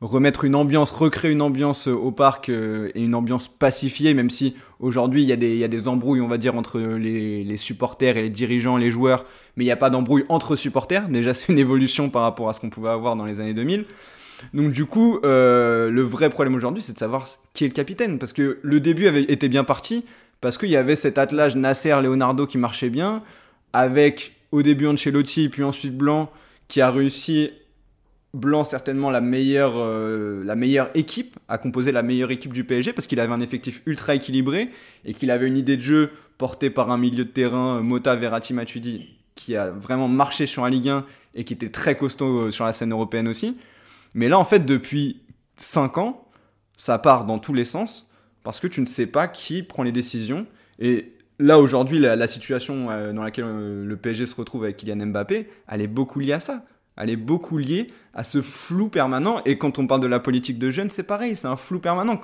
[0.02, 5.24] remettre une ambiance, recréer une ambiance au parc et une ambiance pacifiée, même si aujourd'hui
[5.24, 8.78] il y, a des, embrouilles on va dire entre les, les supporters et les dirigeants,
[8.78, 9.26] les joueurs,
[9.58, 11.08] mais il n'y a pas d'embrouille entre supporters.
[11.10, 13.86] Déjà c'est une évolution par rapport à ce qu'on pouvait avoir dans les années 2000.
[14.54, 18.20] Donc du coup, euh, le vrai problème aujourd'hui, c'est de savoir qui est le capitaine.
[18.20, 20.06] Parce que le début avait été bien parti,
[20.41, 23.24] parce qu'il y avait cet attelage Nasser-Leonardo qui marchait bien,
[23.76, 26.32] avec au début Ancelotti, puis ensuite Blanc,
[26.67, 27.51] qui a réussi,
[28.34, 32.93] Blanc certainement la meilleure, euh, la meilleure équipe, à composer la meilleure équipe du PSG,
[32.93, 34.69] parce qu'il avait un effectif ultra équilibré,
[35.03, 38.53] et qu'il avait une idée de jeu portée par un milieu de terrain, Mota, Verratti,
[38.53, 41.05] Matuidi, qui a vraiment marché sur la Ligue 1,
[41.36, 43.57] et qui était très costaud euh, sur la scène européenne aussi.
[44.13, 45.21] Mais là, en fait, depuis
[45.57, 46.28] 5 ans,
[46.78, 48.09] ça part dans tous les sens
[48.43, 50.45] parce que tu ne sais pas qui prend les décisions.
[50.80, 55.07] Et là, aujourd'hui, la, situation euh, dans laquelle euh, le PSG se retrouve avec Kylian
[55.07, 56.65] Mbappé, elle est beaucoup liée à ça.
[56.97, 59.41] Elle est beaucoup liée à ce flou permanent.
[59.45, 62.19] Et quand on parle de la politique de jeunes, c'est pareil, c'est un flou permanent.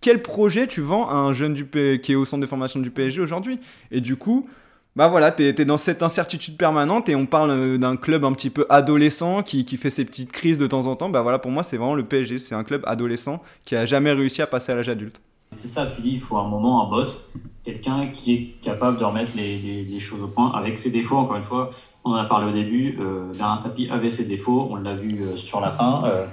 [0.00, 1.66] Quel projet tu vends à un jeune du
[2.00, 3.60] qui est au centre de formation du PSG aujourd'hui?
[3.90, 4.48] Et du coup,
[4.96, 8.32] bah voilà, t'es es dans cette incertitude permanente et on parle euh, d'un club un
[8.32, 11.08] petit peu adolescent qui, qui, fait ses petites crises de temps en temps.
[11.08, 12.38] Bah voilà, pour moi, c'est vraiment le PSG.
[12.38, 15.20] C'est un club adolescent qui a jamais réussi à passer à l'âge adulte.
[15.50, 17.32] C'est ça, tu dis, il faut un moment un boss,
[17.64, 21.16] quelqu'un qui est capable de remettre les, les, choses au point avec ses défauts.
[21.16, 21.70] Encore une fois,
[22.04, 25.22] on en a parlé au début, euh, Bernard Tapie avait ses défauts, on l'a vu
[25.22, 26.04] euh, sur la fin.
[26.04, 26.26] Euh,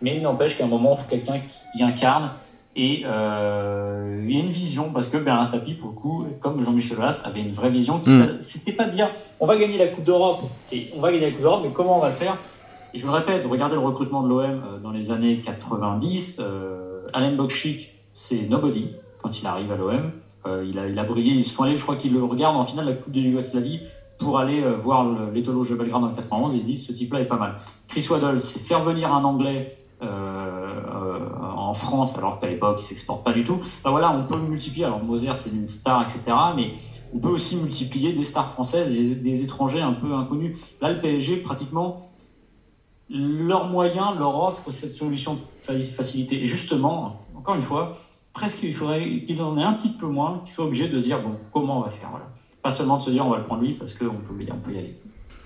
[0.00, 2.30] mais il n'empêche qu'à un moment, il faut quelqu'un qui incarne
[2.78, 6.62] et euh, il y a une vision, parce que Bernard Tapie, pour le coup, comme
[6.62, 8.00] Jean-Michel Aulas, avait une vraie vision.
[8.06, 8.40] Mm.
[8.40, 9.10] C'était pas de dire
[9.40, 11.98] on va gagner la Coupe d'Europe, c'est on va gagner la Coupe d'Europe, mais comment
[11.98, 12.38] on va le faire?
[12.94, 16.40] Et je le répète, regardez le recrutement de l'OM dans les années 90.
[16.40, 20.12] Euh, Alain Bokchik, c'est nobody quand il arrive à l'OM.
[20.48, 22.64] Euh, il, a, il brillé, ils se font aller, je crois qu'il le regarde en
[22.64, 23.80] finale de la Coupe de Yougoslavie
[24.18, 27.20] pour aller euh, voir l'Étolo de Belgrade en 91 et ils se disent ce type-là
[27.20, 27.56] est pas mal.
[27.86, 29.68] Chris Waddle, c'est faire venir un Anglais
[30.02, 33.58] euh, en France, alors qu'à l'époque, il s'exporte pas du tout.
[33.60, 34.86] Enfin voilà, on peut multiplier.
[34.86, 36.36] Alors Moser, c'est une star, etc.
[36.56, 36.70] Mais
[37.14, 40.56] on peut aussi multiplier des stars françaises, des, des étrangers un peu inconnus.
[40.80, 42.08] Là, le PSG, pratiquement,
[43.10, 45.40] leurs moyens leur offrent cette solution de
[45.82, 46.42] facilité.
[46.42, 47.96] Et justement, encore une fois,
[48.38, 51.06] presque il faudrait qu'il en ait un petit peu moins, qu'il soit obligé de se
[51.06, 52.08] dire bon, comment on va faire.
[52.10, 52.26] Voilà.
[52.62, 54.72] Pas seulement de se dire on va le prendre lui parce qu'on peut, on peut
[54.72, 54.94] y aller.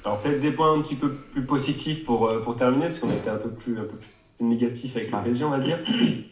[0.04, 3.08] Alors peut-être des points un petit peu plus positifs pour, euh, pour terminer, parce qu'on
[3.08, 5.78] a été un peu plus, un peu plus négatif avec le PSG, on va dire.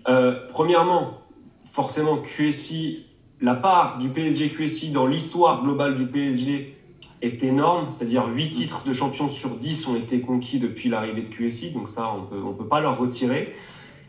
[0.09, 1.19] Euh, premièrement,
[1.65, 3.07] forcément, QSI,
[3.41, 6.77] la part du PSG QSI dans l'histoire globale du PSG
[7.23, 11.29] est énorme, c'est-à-dire 8 titres de champion sur 10 ont été conquis depuis l'arrivée de
[11.29, 13.55] QSI, donc ça, on peut, ne peut pas leur retirer.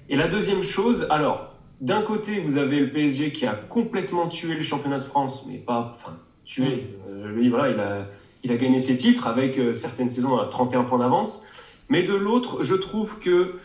[0.10, 1.51] Et la deuxième chose, alors,
[1.82, 5.58] d'un côté, vous avez le PSG qui a complètement tué le championnat de France, mais
[5.58, 6.16] pas, enfin,
[6.46, 6.96] tué.
[7.10, 8.08] Euh, lui, voilà, il a,
[8.44, 11.46] il a gagné ses titres avec euh, certaines saisons à 31 points d'avance.
[11.90, 13.56] Mais de l'autre, je trouve que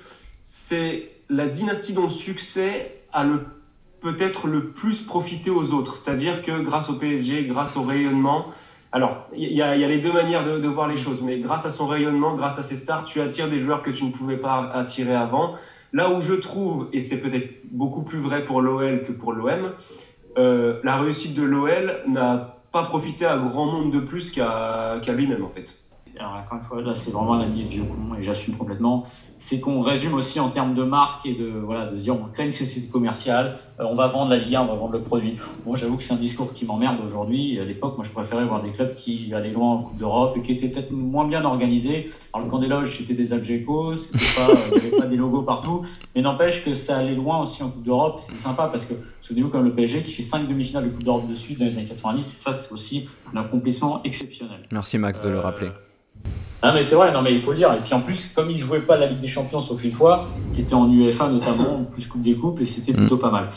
[0.42, 3.40] c'est la dynastie dont le succès a le
[4.00, 5.96] peut-être le plus profité aux autres.
[5.96, 8.46] C'est-à-dire que grâce au PSG, grâce au rayonnement,
[8.92, 11.86] alors il y, a les deux manières de, voir les choses, mais grâce à son
[11.86, 15.14] rayonnement, grâce à ses stars, tu attires des joueurs que tu ne pouvais pas attirer
[15.14, 15.54] avant.
[15.92, 19.72] Là où je trouve, et c'est peut-être beaucoup plus vrai pour l'OL que pour l'OM,
[20.38, 25.44] euh, la réussite de l'OL n'a pas profité à grand monde de plus qu'à lui-même
[25.44, 25.85] en fait
[26.18, 29.02] alors encore une fois, là c'est vraiment l'ami vieux con et j'assume complètement,
[29.36, 32.44] c'est qu'on résume aussi en termes de marque et de, voilà, de dire on crée
[32.44, 35.38] une société commerciale, euh, on va vendre la Ligue 1, on va vendre le produit.
[35.64, 37.58] Moi j'avoue que c'est un discours qui m'emmerde aujourd'hui.
[37.60, 40.42] À l'époque, moi je préférais voir des clubs qui allaient loin en Coupe d'Europe et
[40.42, 42.10] qui étaient peut-être moins bien organisés.
[42.32, 45.06] Alors le camp des loges c'était des Algeco, c'était pas, euh, il n'y avait pas
[45.06, 48.18] des logos partout, mais n'empêche que ça allait loin aussi en Coupe d'Europe.
[48.20, 51.28] C'est sympa parce que souvenez-vous comme le PSG qui fait 5 demi-finales de Coupe d'Europe
[51.28, 54.60] de suite dans les années 90, et ça c'est aussi un accomplissement exceptionnel.
[54.72, 55.70] Merci Max de le rappeler.
[56.62, 57.72] Ah mais c'est vrai, non mais il faut le dire.
[57.74, 60.26] Et puis en plus, comme il jouait pas la Ligue des Champions sauf une fois,
[60.46, 62.96] c'était en UEFA notamment, plus Coupe des Coupes, et c'était mm.
[62.96, 63.50] plutôt pas mal.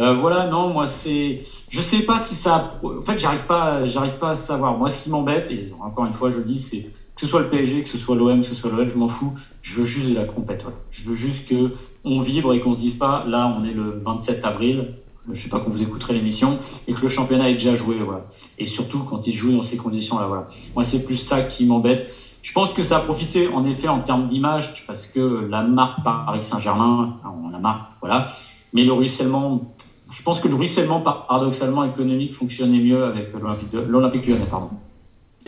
[0.00, 4.16] Euh, voilà, non, moi c'est, je sais pas si ça, en fait, j'arrive pas, j'arrive
[4.16, 4.78] pas à savoir.
[4.78, 7.40] Moi, ce qui m'embête, et encore une fois, je le dis, c'est que ce soit
[7.40, 9.36] le PSG, que ce soit l'OM, que ce soit l'OL, je m'en fous.
[9.60, 10.64] Je veux juste de la compète.
[10.90, 11.72] Je veux juste que
[12.04, 14.94] on vibre et qu'on se dise pas, là, on est le 27 avril,
[15.32, 18.26] je sais pas quand vous écouterez l'émission, et que le championnat est déjà joué, voilà.
[18.58, 20.46] Et surtout quand il joue dans ces conditions-là, voilà.
[20.74, 22.10] Moi, c'est plus ça qui m'embête.
[22.42, 26.02] Je pense que ça a profité en effet en termes d'image parce que la marque
[26.02, 28.28] Paris Saint-Germain, on la marque, voilà.
[28.72, 29.74] Mais le ruissellement,
[30.10, 34.70] je pense que le ruissellement paradoxalement économique fonctionnait mieux avec l'Olympique Lyonnais, pardon.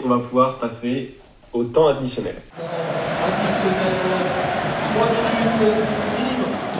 [0.04, 1.14] On va pouvoir passer
[1.52, 2.36] au temps additionnel.
[2.56, 3.94] Additionnel,
[4.94, 5.99] 3 minutes.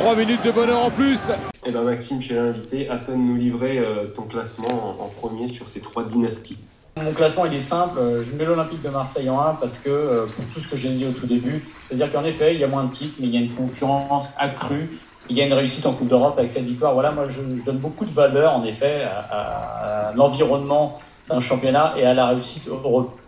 [0.01, 1.31] 3 minutes de bonheur en plus
[1.67, 5.09] Eh bien Maxime, chez l'invité, à toi de nous livrer euh, ton classement en, en
[5.09, 6.57] premier sur ces trois dynasties.
[7.05, 9.91] Mon classement il est simple, Euh, je mets l'Olympique de Marseille en 1 parce que
[9.91, 12.65] euh, pour tout ce que j'ai dit au tout début, c'est-à-dire qu'en effet il y
[12.65, 14.91] a moins de titres mais il y a une concurrence accrue,
[15.29, 16.95] il y a une réussite en Coupe d'Europe avec cette victoire.
[16.95, 20.99] Voilà, moi je, je donne beaucoup de valeur en effet à, à- à l'environnement
[21.29, 23.19] d'un championnat et à la réussite européenne.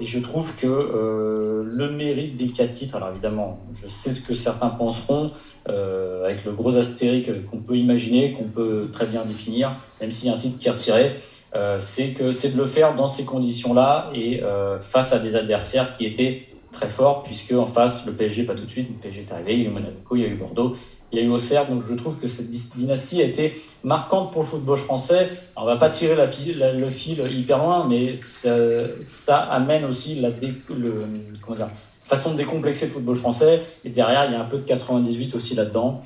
[0.00, 4.20] Et je trouve que euh, le mérite des quatre titres, alors évidemment, je sais ce
[4.20, 5.32] que certains penseront,
[5.68, 10.28] euh, avec le gros astérique qu'on peut imaginer, qu'on peut très bien définir, même s'il
[10.28, 11.16] y a un titre qui est retiré,
[11.54, 14.42] euh, c'est que c'est de le faire dans ces conditions-là et
[14.78, 16.42] face à des adversaires qui étaient
[16.72, 19.54] très forts, puisque en face, le PSG, pas tout de suite, le PSG est arrivé,
[19.54, 20.74] il y a eu Monaco, il y a eu Bordeaux,
[21.12, 24.32] il y a eu Auxerre, donc je trouve que cette dy- dynastie a été marquante
[24.32, 25.30] pour le football français.
[25.56, 28.54] Alors, on va pas tirer le fil hyper loin, mais ça,
[29.00, 31.06] ça amène aussi la dé- le,
[31.42, 31.68] comment dire,
[32.04, 33.60] façon de décomplexer le football français.
[33.84, 36.00] Et derrière, il y a un peu de 98 aussi là-dedans.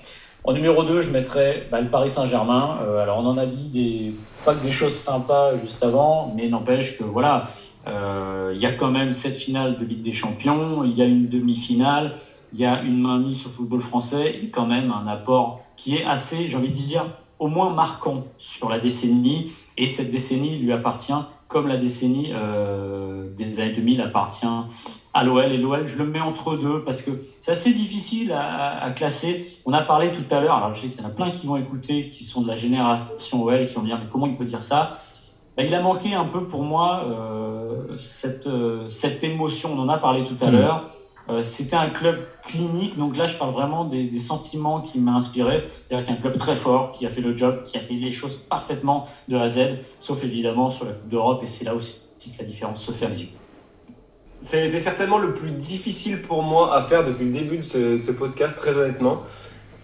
[0.44, 2.78] En numéro 2, je mettrais bah, le Paris Saint-Germain.
[2.82, 6.48] Euh, alors, on en a dit des, pas que des choses sympas juste avant, mais
[6.48, 7.44] n'empêche que voilà,
[7.88, 11.06] euh, il y a quand même cette finale de Ligue des Champions, il y a
[11.06, 12.12] une demi-finale,
[12.54, 15.96] il y a une mainmise sur le football français et quand même un apport qui
[15.96, 17.04] est assez, j'ai envie de dire,
[17.40, 19.50] au moins marquant sur la décennie.
[19.76, 21.12] Et cette décennie lui appartient
[21.48, 24.46] comme la décennie euh, des années 2000 appartient
[25.14, 25.50] à l'OL.
[25.50, 29.44] Et l'OL, je le mets entre deux parce que c'est assez difficile à, à classer.
[29.66, 31.46] On a parlé tout à l'heure, alors je sais qu'il y en a plein qui
[31.48, 34.44] vont écouter, qui sont de la génération OL, qui vont dire mais comment il peut
[34.44, 34.96] dire ça?
[35.56, 39.88] Ben, Il a manqué un peu pour moi euh, cette, euh, cette émotion, on en
[39.88, 40.56] a parlé tout à Mhm.
[40.56, 40.84] l'heure.
[41.28, 45.64] Euh, C'était un club clinique, donc là je parle vraiment des, sentiments qui m'a inspiré.
[45.68, 48.36] C'est-à-dire qu'un club très fort, qui a fait le job, qui a fait les choses
[48.36, 49.60] parfaitement de A à Z,
[49.98, 52.04] sauf évidemment sur la Coupe d'Europe, et c'est là aussi
[52.38, 53.28] la différence se fait à mes yeux.
[54.40, 57.62] Ça a été certainement le plus difficile pour moi à faire depuis le début de
[57.62, 59.22] ce, podcast, très honnêtement.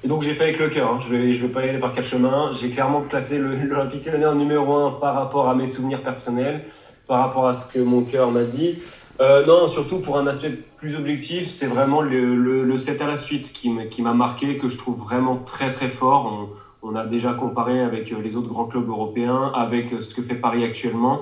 [0.03, 0.99] Et donc j'ai fait avec le cœur, hein.
[1.01, 2.51] je je vais pas y aller par quatre chemins.
[2.53, 6.65] J'ai clairement classé l'Olympique Lyonnais en numéro un par rapport à mes souvenirs personnels,
[7.07, 8.77] par rapport à ce que mon cœur m'a dit.
[9.21, 13.07] Euh, non, surtout pour un aspect plus objectif, c'est vraiment le, le, le 7 à
[13.07, 16.49] la suite qui m'a marqué, que je trouve vraiment très très fort.
[16.83, 20.37] On, on a déjà comparé avec les autres grands clubs européens, avec ce que fait
[20.37, 21.21] Paris actuellement.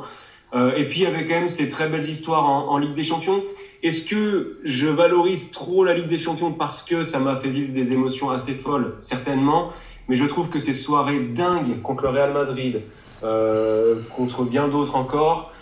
[0.54, 3.42] Euh, et puis avec quand même ces très belles histoires en, en Ligue des Champions.
[3.82, 7.72] Est-ce que je valorise trop la Ligue des Champions parce que ça m'a fait vivre
[7.72, 8.94] des émotions assez folles?
[9.00, 9.68] Certainement.
[10.08, 12.80] Mais je trouve que ces soirées dingues contre le Real Madrid,
[13.24, 15.52] euh, contre bien d'autres encore,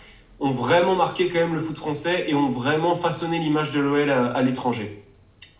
[0.41, 4.11] ont vraiment marqué quand même le foot français et ont vraiment façonné l'image de l'OL
[4.11, 5.03] à, l'étranger.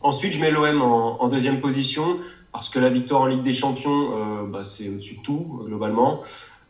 [0.03, 2.19] Ensuite, je mets l'OM en, deuxième position
[2.53, 6.21] parce que la victoire en Ligue des Champions, euh, bah, c'est au-dessus de tout, globalement.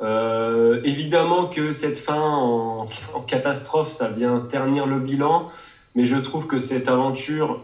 [0.03, 2.87] Euh, évidemment que cette fin en,
[3.27, 5.49] catastrophe, ça vient ternir le bilan,
[5.95, 7.61] mais je trouve que cette aventure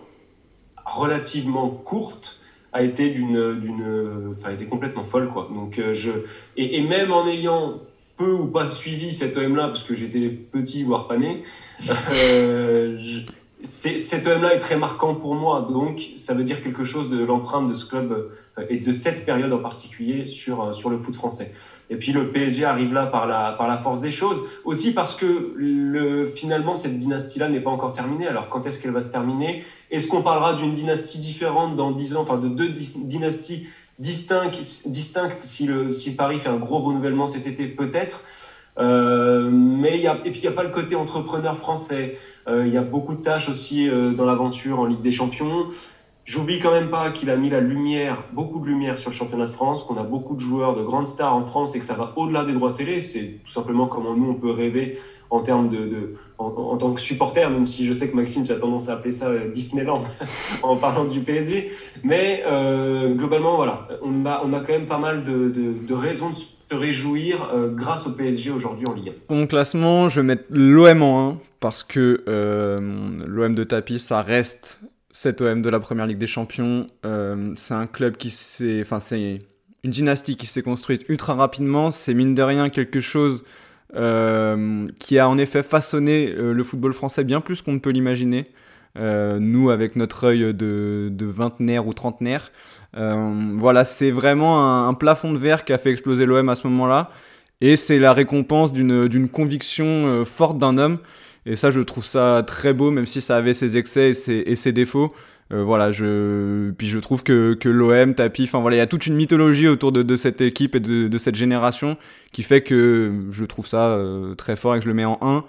[0.84, 2.40] relativement courte
[2.72, 5.48] a été d'une, a été complètement folle, quoi.
[5.54, 6.10] Donc, euh, je,
[6.56, 7.80] et même en ayant
[8.16, 11.42] peu ou pas suivi cet OM-là, parce que j'étais petit, voire pas né,
[12.12, 12.98] euh,
[13.68, 15.66] cet OM-là est très marquant pour moi.
[15.70, 19.24] Donc, ça veut dire quelque chose de l'empreinte de ce club euh, et de cette
[19.24, 21.52] période en particulier sur, euh, sur le foot français.
[21.90, 24.40] Et puis, le PSG arrive là par la, par la force des choses.
[24.64, 28.26] Aussi parce que le, finalement, cette dynastie-là n'est pas encore terminée.
[28.26, 29.62] Alors, quand est-ce qu'elle va se terminer?
[29.90, 33.66] Est-ce qu'on parlera d'une dynastie différente dans 10 ans, enfin de deux dynasties
[34.02, 38.24] distinctes, distinctes si, Paris fait un gros renouvellement cet été Peut-être.
[38.78, 42.16] Euh, mais et puis il n'y a pas le côté entrepreneur français.
[42.48, 45.66] Euh, Il y a beaucoup de tâches aussi euh, dans l'aventure en Ligue des Champions.
[46.24, 49.46] J'oublie quand même pas qu'il a mis la lumière, beaucoup de lumière sur le championnat
[49.46, 51.94] de France, qu'on a beaucoup de joueurs, de grandes stars en France et que ça
[51.94, 53.00] va au-delà des droits télé.
[53.00, 54.98] C'est tout simplement comment nous on peut rêver
[55.32, 58.56] en termes de, en, tant que supporter, même si je sais que Maxime, tu as
[58.56, 60.04] tendance à appeler ça euh, Disneyland
[60.62, 61.70] en parlant du PSG.
[62.04, 66.28] Mais euh, globalement, voilà, on a, on a quand même pas mal de, de, raisons
[66.28, 69.12] de se réjouir euh, grâce au PSG aujourd'hui en Ligue 1.
[69.26, 72.22] Pour mon classement, je vais mettre l'OM en 1 parce que
[73.26, 74.80] l'OM de tapis, ça reste
[75.12, 76.88] cet OM de la première Ligue des Champions.
[77.56, 78.82] C'est un club qui s'est.
[78.82, 79.38] Enfin, c'est
[79.82, 81.90] une dynastie qui s'est construite ultra rapidement.
[81.90, 83.44] C'est mine de rien quelque chose
[83.94, 87.90] euh, qui a en effet façonné euh, le football français bien plus qu'on ne peut
[87.90, 88.46] l'imaginer.
[88.98, 92.52] Euh, nous, avec notre œil de, de vingtenaire ou trentenaire.
[92.94, 97.10] Voilà, c'est vraiment un, plafond de verre qui a fait exploser l'OM à ce moment-là.
[97.62, 100.98] Et c'est la récompense d'une conviction forte d'un homme.
[101.46, 104.42] Et ça, je trouve ça très beau, même si ça avait ses excès et ses,
[104.46, 105.14] et ses défauts.
[105.52, 108.86] Euh, voilà, je puis je trouve que, que l'OM, Tapi, enfin voilà, il y a
[108.86, 111.96] toute une mythologie autour de, de cette équipe et de, de cette génération
[112.32, 115.18] qui fait que je trouve ça euh, très fort et que je le mets en
[115.20, 115.44] 1.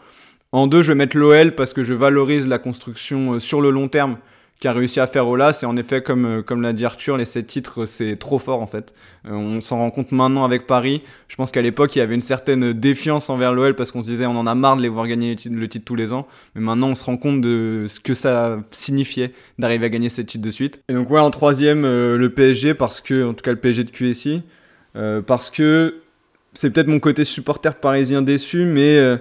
[0.51, 3.87] En deux, je vais mettre l'OL parce que je valorise la construction sur le long
[3.87, 4.17] terme
[4.59, 5.53] qu'a réussi à faire Ola.
[5.53, 8.61] C'est en effet, comme, euh, comme l'a dit Arthur, les 7 titres, c'est trop fort
[8.61, 8.93] en fait.
[9.27, 11.01] Euh, on s'en rend compte maintenant avec Paris.
[11.27, 14.09] Je pense qu'à l'époque, il y avait une certaine défiance envers l'OL parce qu'on se
[14.09, 16.27] disait on en a marre de les voir gagner le titre, tous les ans.
[16.55, 20.25] Mais maintenant, on se rend compte de ce que ça signifiait d'arriver à gagner 7
[20.25, 20.81] titres de suite.
[20.89, 23.83] Et donc, ouais, en troisième, euh, le PSG, parce que, en tout cas, le PSG
[23.83, 24.43] de QSI,
[25.25, 26.01] parce que
[26.53, 29.17] c'est peut-être mon côté supporter parisien déçu, mais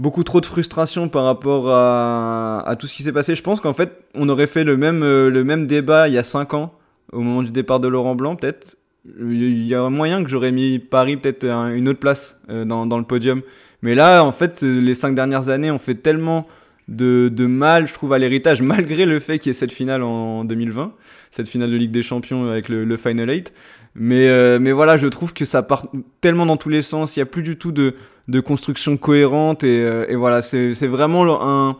[0.00, 3.34] beaucoup trop de frustration par rapport à, tout ce qui s'est passé.
[3.34, 6.18] Je pense qu'en fait, on aurait fait le même, euh, le même débat il y
[6.18, 6.72] a 5 ans,
[7.12, 8.76] au moment du départ de Laurent Blanc, peut-être.
[9.18, 12.98] Il y a moyen que j'aurais mis Paris peut-être une autre place euh, dans, dans,
[12.98, 13.42] le podium.
[13.82, 16.46] Mais là, en fait, les 5 dernières années, on fait tellement
[16.88, 20.02] de, de mal, je trouve, à l'héritage, malgré le fait qu'il y ait cette finale
[20.02, 20.94] en 2020,
[21.30, 23.52] cette finale de Ligue des Champions avec le, le Final 8.
[23.94, 25.86] Mais, euh, mais voilà, je trouve que ça part
[26.20, 27.16] tellement dans tous les sens.
[27.16, 27.94] Il n'y a plus du tout de,
[28.28, 29.64] de construction cohérente.
[29.64, 31.76] Et, euh, voilà, c'est vraiment un,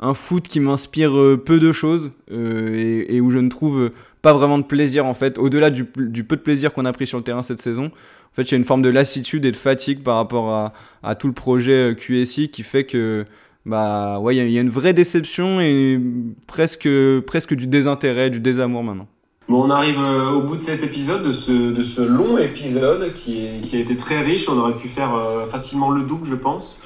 [0.00, 3.90] un foot qui m'inspire euh, peu de choses et, où je ne trouve
[4.22, 5.38] pas vraiment de plaisir en fait.
[5.38, 8.42] Au-delà du, peu de plaisir qu'on a pris sur le terrain cette saison, en fait,
[8.42, 11.28] il y a une forme de lassitude et de fatigue par rapport à, à tout
[11.28, 13.24] le projet QSI qui fait que
[13.64, 15.98] bah ouais, il y, y, a une vraie déception et
[16.46, 16.88] presque,
[17.26, 19.08] presque du désintérêt, du désamour maintenant.
[19.46, 23.12] Bon, on arrive euh, au bout de cet épisode, de ce, de ce long épisode
[23.12, 24.48] qui, qui, a été très riche.
[24.48, 26.82] On aurait pu faire euh, facilement le double, je pense.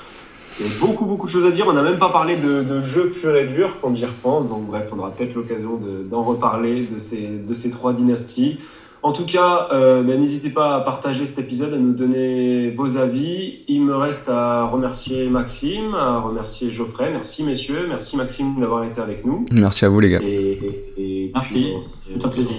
[0.59, 1.66] Il y a beaucoup, beaucoup de choses à dire.
[1.68, 4.48] On n'a même pas parlé de, de jeux pur et dur quand j'y repense.
[4.48, 5.78] Donc, bref, on aura peut-être l'occasion
[6.11, 8.59] d'en reparler de ces, de ces trois dynasties.
[9.03, 12.96] En tout cas, euh, ben, n'hésitez pas à partager cet épisode, à nous donner vos
[12.96, 13.61] avis.
[13.68, 17.11] Il me reste à remercier Maxime, à remercier Geoffrey.
[17.12, 19.46] Merci messieurs, merci Maxime d'avoir été avec nous.
[19.53, 20.20] Merci à vous les gars.
[20.22, 21.72] Et, merci,
[22.07, 22.57] c'est un plaisir.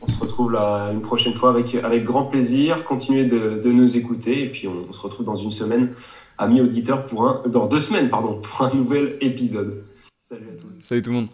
[0.00, 2.84] On se retrouve là une prochaine fois avec, avec grand plaisir.
[2.84, 5.90] Continuez de, de nous écouter et puis on, on, se retrouve dans une semaine,
[6.38, 9.82] amis auditeurs, pour un, dans deux semaines pardon, pour un nouvel épisode.
[10.16, 10.70] Salut à tous.
[10.70, 11.28] Salut tout le monde.